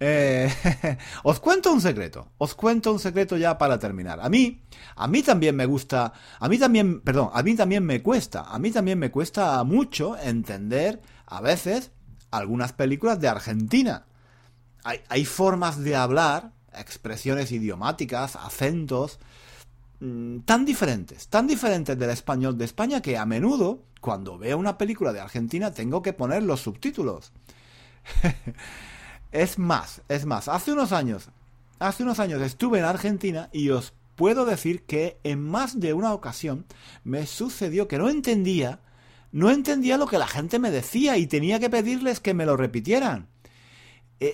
Eh, 0.00 0.50
os 1.22 1.38
cuento 1.38 1.72
un 1.72 1.80
secreto, 1.80 2.32
os 2.38 2.56
cuento 2.56 2.90
un 2.90 2.98
secreto 2.98 3.36
ya 3.36 3.56
para 3.56 3.78
terminar. 3.78 4.18
A 4.20 4.28
mí, 4.28 4.64
a 4.96 5.06
mí 5.06 5.22
también 5.22 5.54
me 5.54 5.64
gusta, 5.64 6.12
a 6.40 6.48
mí 6.48 6.58
también, 6.58 7.02
perdón, 7.02 7.30
a 7.32 7.40
mí 7.44 7.54
también 7.54 7.84
me 7.84 8.02
cuesta, 8.02 8.42
a 8.42 8.58
mí 8.58 8.72
también 8.72 8.98
me 8.98 9.12
cuesta 9.12 9.62
mucho 9.62 10.18
entender 10.18 11.00
a 11.26 11.40
veces 11.40 11.92
algunas 12.32 12.72
películas 12.72 13.20
de 13.20 13.28
Argentina. 13.28 14.06
Hay, 14.82 15.02
hay 15.08 15.24
formas 15.24 15.78
de 15.78 15.94
hablar, 15.94 16.50
expresiones 16.76 17.52
idiomáticas, 17.52 18.36
acentos, 18.36 19.18
Mm, 20.04 20.40
tan 20.40 20.64
diferentes, 20.64 21.28
tan 21.28 21.46
diferentes 21.46 21.96
del 21.96 22.10
español 22.10 22.58
de 22.58 22.64
España 22.64 23.00
que 23.00 23.16
a 23.16 23.24
menudo, 23.24 23.84
cuando 24.00 24.36
veo 24.36 24.58
una 24.58 24.76
película 24.76 25.12
de 25.12 25.20
Argentina, 25.20 25.72
tengo 25.72 26.02
que 26.02 26.12
poner 26.12 26.42
los 26.42 26.60
subtítulos. 26.60 27.30
es 29.30 29.60
más, 29.60 30.02
es 30.08 30.26
más, 30.26 30.48
hace 30.48 30.72
unos 30.72 30.90
años, 30.90 31.28
hace 31.78 32.02
unos 32.02 32.18
años 32.18 32.42
estuve 32.42 32.80
en 32.80 32.84
Argentina 32.84 33.48
y 33.52 33.68
os 33.70 33.94
puedo 34.16 34.44
decir 34.44 34.82
que 34.86 35.20
en 35.22 35.40
más 35.40 35.78
de 35.78 35.94
una 35.94 36.12
ocasión 36.14 36.66
me 37.04 37.24
sucedió 37.24 37.86
que 37.86 37.98
no 37.98 38.08
entendía, 38.08 38.80
no 39.30 39.50
entendía 39.50 39.98
lo 39.98 40.08
que 40.08 40.18
la 40.18 40.26
gente 40.26 40.58
me 40.58 40.72
decía 40.72 41.16
y 41.16 41.28
tenía 41.28 41.60
que 41.60 41.70
pedirles 41.70 42.18
que 42.18 42.34
me 42.34 42.44
lo 42.44 42.56
repitieran. 42.56 43.28
Eh, 44.18 44.32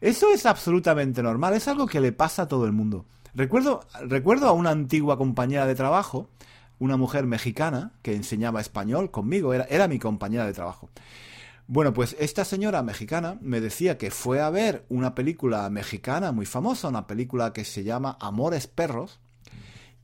eso 0.00 0.30
es 0.30 0.46
absolutamente 0.46 1.22
normal, 1.22 1.54
es 1.54 1.68
algo 1.68 1.86
que 1.86 2.00
le 2.00 2.12
pasa 2.12 2.42
a 2.42 2.48
todo 2.48 2.66
el 2.66 2.72
mundo. 2.72 3.06
Recuerdo, 3.34 3.80
recuerdo 4.06 4.48
a 4.48 4.52
una 4.52 4.70
antigua 4.70 5.18
compañera 5.18 5.66
de 5.66 5.74
trabajo, 5.74 6.28
una 6.78 6.96
mujer 6.96 7.26
mexicana 7.26 7.92
que 8.02 8.14
enseñaba 8.14 8.60
español 8.60 9.10
conmigo, 9.10 9.54
era, 9.54 9.64
era 9.64 9.88
mi 9.88 9.98
compañera 9.98 10.46
de 10.46 10.52
trabajo. 10.52 10.90
Bueno, 11.66 11.94
pues 11.94 12.14
esta 12.18 12.44
señora 12.44 12.82
mexicana 12.82 13.38
me 13.40 13.60
decía 13.60 13.96
que 13.96 14.10
fue 14.10 14.40
a 14.40 14.50
ver 14.50 14.84
una 14.90 15.14
película 15.14 15.68
mexicana 15.70 16.30
muy 16.30 16.44
famosa, 16.44 16.88
una 16.88 17.06
película 17.06 17.52
que 17.52 17.64
se 17.64 17.84
llama 17.84 18.18
Amores 18.20 18.66
Perros, 18.66 19.18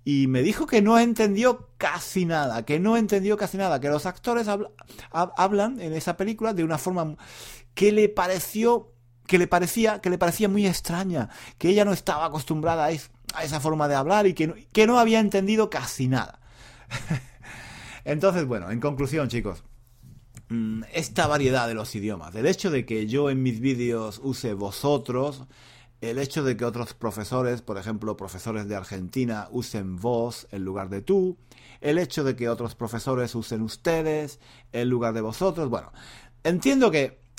y 0.05 0.26
me 0.26 0.42
dijo 0.42 0.66
que 0.66 0.81
no 0.81 0.98
entendió 0.98 1.68
casi 1.76 2.24
nada, 2.24 2.64
que 2.64 2.81
no 2.81 2.96
entendió 2.96 3.37
casi 3.37 3.59
nada, 3.59 3.81
que 3.81 3.90
los 3.90 4.07
actores 4.07 4.48
hablan 5.12 5.81
en 5.81 5.92
esa 5.92 6.16
película 6.16 6.55
de 6.55 6.64
una 6.64 6.79
forma 6.79 7.16
que 7.74 7.92
le 7.92 8.09
pareció 8.09 8.92
que 9.30 9.38
le 9.38 9.46
parecía 9.46 10.00
que 10.00 10.10
le 10.10 10.18
parecía 10.18 10.48
muy 10.48 10.66
extraña, 10.66 11.28
que 11.56 11.68
ella 11.68 11.84
no 11.84 11.92
estaba 11.92 12.24
acostumbrada 12.24 12.86
a 12.86 13.44
esa 13.44 13.60
forma 13.60 13.86
de 13.86 13.94
hablar 13.94 14.26
y 14.26 14.34
que 14.34 14.48
no, 14.48 14.54
que 14.72 14.88
no 14.88 14.98
había 14.98 15.20
entendido 15.20 15.70
casi 15.70 16.08
nada. 16.08 16.40
Entonces, 18.04 18.44
bueno, 18.44 18.72
en 18.72 18.80
conclusión, 18.80 19.28
chicos, 19.28 19.62
mm, 20.48 20.82
esta 20.92 21.28
variedad 21.28 21.68
de 21.68 21.74
los 21.74 21.94
idiomas, 21.94 22.34
el 22.34 22.44
hecho 22.44 22.72
de 22.72 22.84
que 22.84 23.06
yo 23.06 23.30
en 23.30 23.40
mis 23.40 23.60
vídeos 23.60 24.20
use 24.20 24.52
vosotros, 24.52 25.44
el 26.00 26.18
hecho 26.18 26.42
de 26.42 26.56
que 26.56 26.64
otros 26.64 26.94
profesores, 26.94 27.62
por 27.62 27.78
ejemplo, 27.78 28.16
profesores 28.16 28.66
de 28.66 28.74
Argentina, 28.74 29.46
usen 29.52 29.94
vos 29.94 30.48
en 30.50 30.64
lugar 30.64 30.88
de 30.88 31.02
tú, 31.02 31.38
el 31.80 31.98
hecho 31.98 32.24
de 32.24 32.34
que 32.34 32.48
otros 32.48 32.74
profesores 32.74 33.36
usen 33.36 33.62
ustedes 33.62 34.40
en 34.72 34.90
lugar 34.90 35.14
de 35.14 35.20
vosotros, 35.20 35.68
bueno, 35.68 35.92
entiendo 36.42 36.90
que 36.90 37.29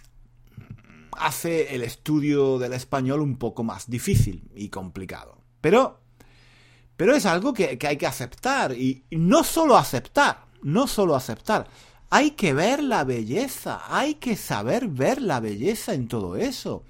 hace 1.17 1.76
el 1.76 1.84
estudio 1.84 2.60
del 2.60 2.74
español 2.74 3.21
un 3.21 3.38
poco 3.38 3.63
más 3.63 3.89
difícil 3.89 4.50
y 4.56 4.69
complicado. 4.69 5.38
Pero, 5.62 6.00
pero 6.97 7.15
es 7.15 7.26
algo 7.26 7.54
que, 7.54 7.78
hay 7.82 7.97
que 7.97 8.08
aceptar. 8.08 8.74
Y, 8.74 9.06
no 9.12 9.43
solo 9.43 9.78
aceptar, 9.78 10.45
no 10.62 10.88
solo 10.88 11.15
aceptar. 11.15 11.67
Hay 12.10 12.32
que 12.32 12.54
ver 12.54 12.84
la 12.84 13.04
belleza, 13.04 13.82
hay 13.88 14.15
que 14.15 14.36
saber 14.36 14.88
ver 14.88 15.21
la 15.21 15.39
belleza 15.39 15.93
en 15.93 16.08
todo 16.08 16.36
eso. 16.36 16.84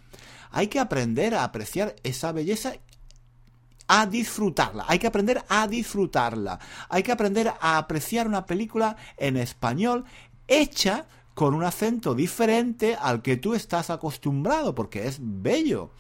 Hay 0.52 0.68
que 0.68 0.80
aprender 0.80 1.36
a 1.36 1.44
apreciar 1.44 1.96
esa 2.04 2.32
belleza 2.32 2.74
a 3.88 4.06
disfrutarla. 4.06 4.86
Hay 4.88 5.00
que 5.00 5.08
aprender 5.08 5.44
a 5.50 5.68
disfrutarla. 5.68 6.60
Hay 6.90 7.04
que 7.04 7.12
aprender 7.12 7.54
a 7.60 7.78
apreciar 7.78 8.28
una 8.28 8.46
película 8.46 8.96
en 9.18 9.38
español 9.38 10.06
hecha 10.48 11.08
con 11.34 11.54
un 11.54 11.64
acento 11.64 12.16
diferente 12.16 12.96
al 13.00 13.22
que 13.22 13.38
tú 13.38 13.54
estás 13.54 13.90
acostumbrado, 13.90 14.76
porque 14.76 15.08
es 15.08 15.18
bello 15.22 15.92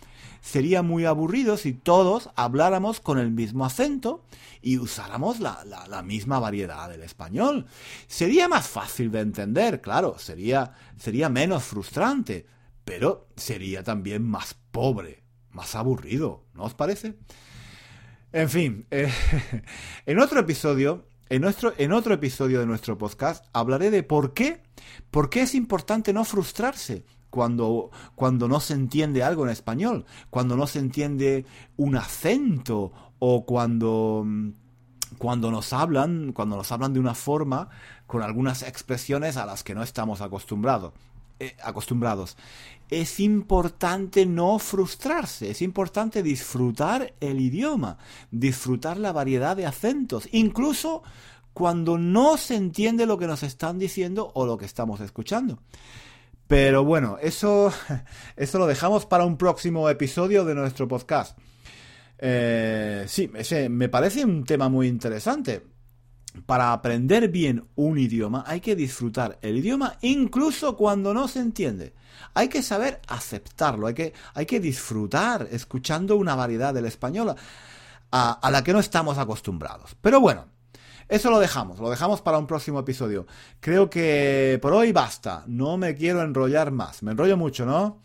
sería 0.41 0.81
muy 0.81 1.05
aburrido 1.05 1.55
si 1.55 1.73
todos 1.73 2.29
habláramos 2.35 2.99
con 2.99 3.19
el 3.19 3.31
mismo 3.31 3.63
acento 3.63 4.25
y 4.61 4.77
usáramos 4.79 5.39
la, 5.39 6.03
misma 6.03 6.39
variedad 6.39 6.89
del 6.89 7.03
español. 7.03 7.67
Sería 8.07 8.47
más 8.47 8.67
fácil 8.67 9.11
de 9.11 9.21
entender, 9.21 9.81
claro, 9.81 10.17
sería, 10.17 10.73
sería 10.97 11.29
menos 11.29 11.63
frustrante, 11.63 12.45
pero 12.83 13.27
sería 13.35 13.83
también 13.83 14.27
más 14.27 14.55
pobre, 14.71 15.23
más 15.51 15.75
aburrido, 15.75 16.43
¿no 16.53 16.63
os 16.63 16.73
parece? 16.73 17.15
En 18.33 18.49
fin, 18.49 18.87
eh, 18.91 19.11
en 20.05 20.19
otro 20.19 20.39
episodio, 20.39 21.05
en, 21.31 21.41
nuestro, 21.41 21.73
en 21.77 21.93
otro 21.93 22.13
episodio 22.13 22.59
de 22.59 22.65
nuestro 22.65 22.97
podcast, 22.97 23.45
hablaré 23.53 23.89
de 23.89 24.03
por 24.03 24.33
qué, 24.33 24.61
por 25.11 25.29
qué 25.29 25.43
es 25.43 25.55
importante 25.55 26.11
no 26.11 26.25
frustrarse 26.25 27.05
cuando, 27.29 27.89
cuando 28.15 28.49
no 28.49 28.59
se 28.59 28.73
entiende 28.73 29.23
algo 29.23 29.45
en 29.45 29.51
español, 29.51 30.05
cuando 30.29 30.57
no 30.57 30.67
se 30.67 30.79
entiende 30.79 31.45
un 31.77 31.95
acento 31.95 32.91
o 33.19 33.45
cuando, 33.45 34.25
cuando 35.17 35.51
nos 35.51 35.71
hablan, 35.71 36.33
cuando 36.33 36.57
nos 36.57 36.69
hablan 36.69 36.91
de 36.91 36.99
una 36.99 37.15
forma 37.15 37.69
con 38.07 38.23
algunas 38.23 38.61
expresiones 38.61 39.37
a 39.37 39.45
las 39.45 39.63
que 39.63 39.73
no 39.73 39.83
estamos 39.83 40.19
acostumbrados. 40.19 40.91
Eh, 41.41 41.55
acostumbrados. 41.63 42.37
Es 42.87 43.19
importante 43.19 44.27
no 44.27 44.59
frustrarse, 44.59 45.49
es 45.49 45.63
importante 45.63 46.21
disfrutar 46.21 47.15
el 47.19 47.41
idioma, 47.41 47.97
disfrutar 48.29 48.97
la 48.97 49.11
variedad 49.11 49.57
de 49.57 49.65
acentos, 49.65 50.29
incluso 50.33 51.01
cuando 51.53 51.97
no 51.97 52.37
se 52.37 52.57
entiende 52.57 53.07
lo 53.07 53.17
que 53.17 53.25
nos 53.25 53.41
están 53.41 53.79
diciendo 53.79 54.31
o 54.35 54.45
lo 54.45 54.59
que 54.59 54.65
estamos 54.65 55.01
escuchando. 55.01 55.57
Pero 56.45 56.83
bueno, 56.83 57.17
eso, 57.19 57.73
eso 58.35 58.59
lo 58.59 58.67
dejamos 58.67 59.07
para 59.07 59.25
un 59.25 59.35
próximo 59.35 59.89
episodio 59.89 60.45
de 60.45 60.53
nuestro 60.53 60.87
podcast. 60.87 61.35
Eh, 62.19 63.05
sí, 63.07 63.31
me 63.67 63.89
parece 63.89 64.23
un 64.23 64.43
tema 64.43 64.69
muy 64.69 64.87
interesante. 64.87 65.70
Para 66.45 66.73
aprender 66.73 67.27
bien 67.29 67.65
un 67.75 67.97
idioma 67.97 68.43
hay 68.47 68.61
que 68.61 68.75
disfrutar 68.75 69.37
el 69.41 69.57
idioma 69.57 69.97
incluso 70.01 70.77
cuando 70.77 71.13
no 71.13 71.27
se 71.27 71.39
entiende. 71.39 71.93
Hay 72.33 72.47
que 72.47 72.63
saber 72.63 73.01
aceptarlo, 73.07 73.87
hay 73.87 73.93
que, 73.93 74.13
hay 74.33 74.45
que 74.45 74.59
disfrutar 74.59 75.47
escuchando 75.51 76.15
una 76.15 76.35
variedad 76.35 76.73
del 76.73 76.85
español 76.85 77.35
a, 78.11 78.31
a 78.31 78.51
la 78.51 78.63
que 78.63 78.73
no 78.73 78.79
estamos 78.79 79.17
acostumbrados. 79.17 79.95
Pero 80.01 80.21
bueno, 80.21 80.45
eso 81.09 81.29
lo 81.29 81.39
dejamos, 81.39 81.79
lo 81.79 81.89
dejamos 81.89 82.21
para 82.21 82.37
un 82.37 82.47
próximo 82.47 82.79
episodio. 82.79 83.27
Creo 83.59 83.89
que 83.89 84.57
por 84.61 84.71
hoy 84.71 84.93
basta, 84.93 85.43
no 85.47 85.77
me 85.77 85.93
quiero 85.95 86.21
enrollar 86.21 86.71
más. 86.71 87.03
Me 87.03 87.11
enrollo 87.11 87.35
mucho, 87.35 87.65
¿no? 87.65 87.99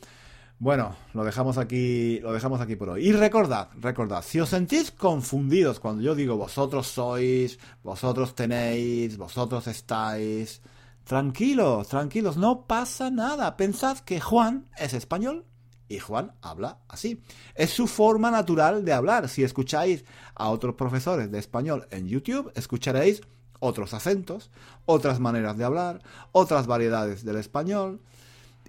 Bueno, 0.59 0.97
lo 1.13 1.23
dejamos 1.23 1.59
aquí, 1.59 2.19
lo 2.21 2.33
dejamos 2.33 2.63
aquí 2.63 2.77
por 2.77 2.89
hoy. 2.89 3.07
Y 3.07 3.13
recordad, 3.13 3.69
recordad, 3.79 4.23
si 4.23 4.41
os 4.41 4.49
sentís 4.49 4.91
confundidos 4.91 5.81
cuando 5.81 6.03
yo 6.03 6.15
digo 6.15 6.39
vosotros 6.39 6.87
sois, 6.87 7.59
vosotros 7.83 8.35
tenéis, 8.35 9.19
vosotros 9.19 9.67
estáis, 9.67 10.63
tranquilos, 11.05 11.89
tranquilos, 11.89 12.39
no 12.39 12.63
pasa 12.63 13.11
nada. 13.11 13.55
Pensad 13.59 13.99
que 13.99 14.19
Juan 14.19 14.65
es 14.79 14.95
español 14.95 15.45
y 15.89 15.99
Juan 15.99 16.33
habla 16.41 16.79
así. 16.89 17.23
Es 17.55 17.71
su 17.71 17.87
forma 17.87 18.31
natural 18.31 18.83
de 18.83 18.95
hablar. 18.95 19.29
Si 19.29 19.45
escucháis 19.45 20.07
a 20.35 20.49
otros 20.49 20.75
profesores 20.75 21.31
de 21.31 21.39
español 21.39 21.87
en 21.91 22.09
YouTube, 22.09 22.51
escucharéis 22.55 23.21
otros 23.61 23.93
acentos, 23.93 24.51
otras 24.87 25.21
maneras 25.21 25.59
de 25.59 25.65
hablar, 25.65 26.03
otras 26.33 26.67
variedades 26.67 27.27
del 27.27 27.37
español. 27.37 28.01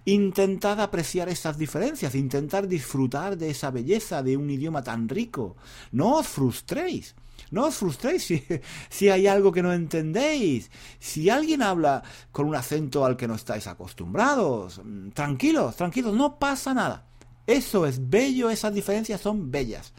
Intentad 0.08 0.80
apreciar 0.80 1.28
esas 1.28 1.58
diferencias, 1.58 2.16
intentad 2.16 2.64
disfrutar 2.64 3.38
de 3.38 3.50
esa 3.50 3.72
belleza 3.72 4.24
de 4.24 4.38
un 4.38 4.50
idioma 4.50 4.82
tan 4.82 5.10
rico. 5.10 5.58
No 5.92 6.16
os 6.16 6.28
frustréis. 6.28 7.14
No 7.52 7.66
os 7.66 7.76
frustréis 7.76 8.24
si, 8.24 8.42
si, 8.90 9.10
hay 9.10 9.28
algo 9.28 9.52
que 9.52 9.62
no 9.62 9.74
entendéis. 9.74 10.72
Si 10.98 11.30
alguien 11.30 11.62
habla 11.62 12.04
con 12.32 12.46
un 12.48 12.56
acento 12.56 13.04
al 13.04 13.18
que 13.18 13.28
no 13.28 13.36
estáis 13.36 13.68
acostumbrados, 13.68 14.80
mm, 14.82 15.10
tranquilos, 15.10 15.76
tranquilos, 15.76 16.14
no 16.14 16.40
pasa 16.40 16.74
nada. 16.74 17.06
Eso 17.46 17.86
es 17.86 18.10
bello, 18.10 18.50
esas 18.50 18.74
diferencias 18.74 19.20
son 19.20 19.52
bellas. 19.52 19.94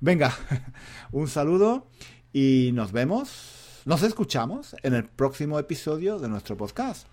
Venga, 0.00 0.34
un 1.12 1.28
saludo 1.28 1.88
y 2.32 2.70
nos 2.72 2.90
vemos, 2.90 3.82
nos 3.84 4.02
escuchamos 4.02 4.74
en 4.82 4.94
el 4.94 5.04
próximo 5.04 5.58
episodio 5.58 6.18
de 6.18 6.30
nuestro 6.30 6.56
podcast. 6.56 7.06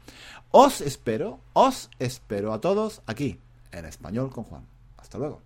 Os 0.52 0.82
espero, 0.82 1.40
os 1.54 1.92
espero 2.00 2.54
a 2.54 2.60
todos 2.60 3.02
aquí, 3.06 3.40
en 3.72 3.86
español 3.86 4.32
con 4.32 4.44
Juan. 4.46 4.66
Hasta 4.98 5.20
luego. 5.20 5.42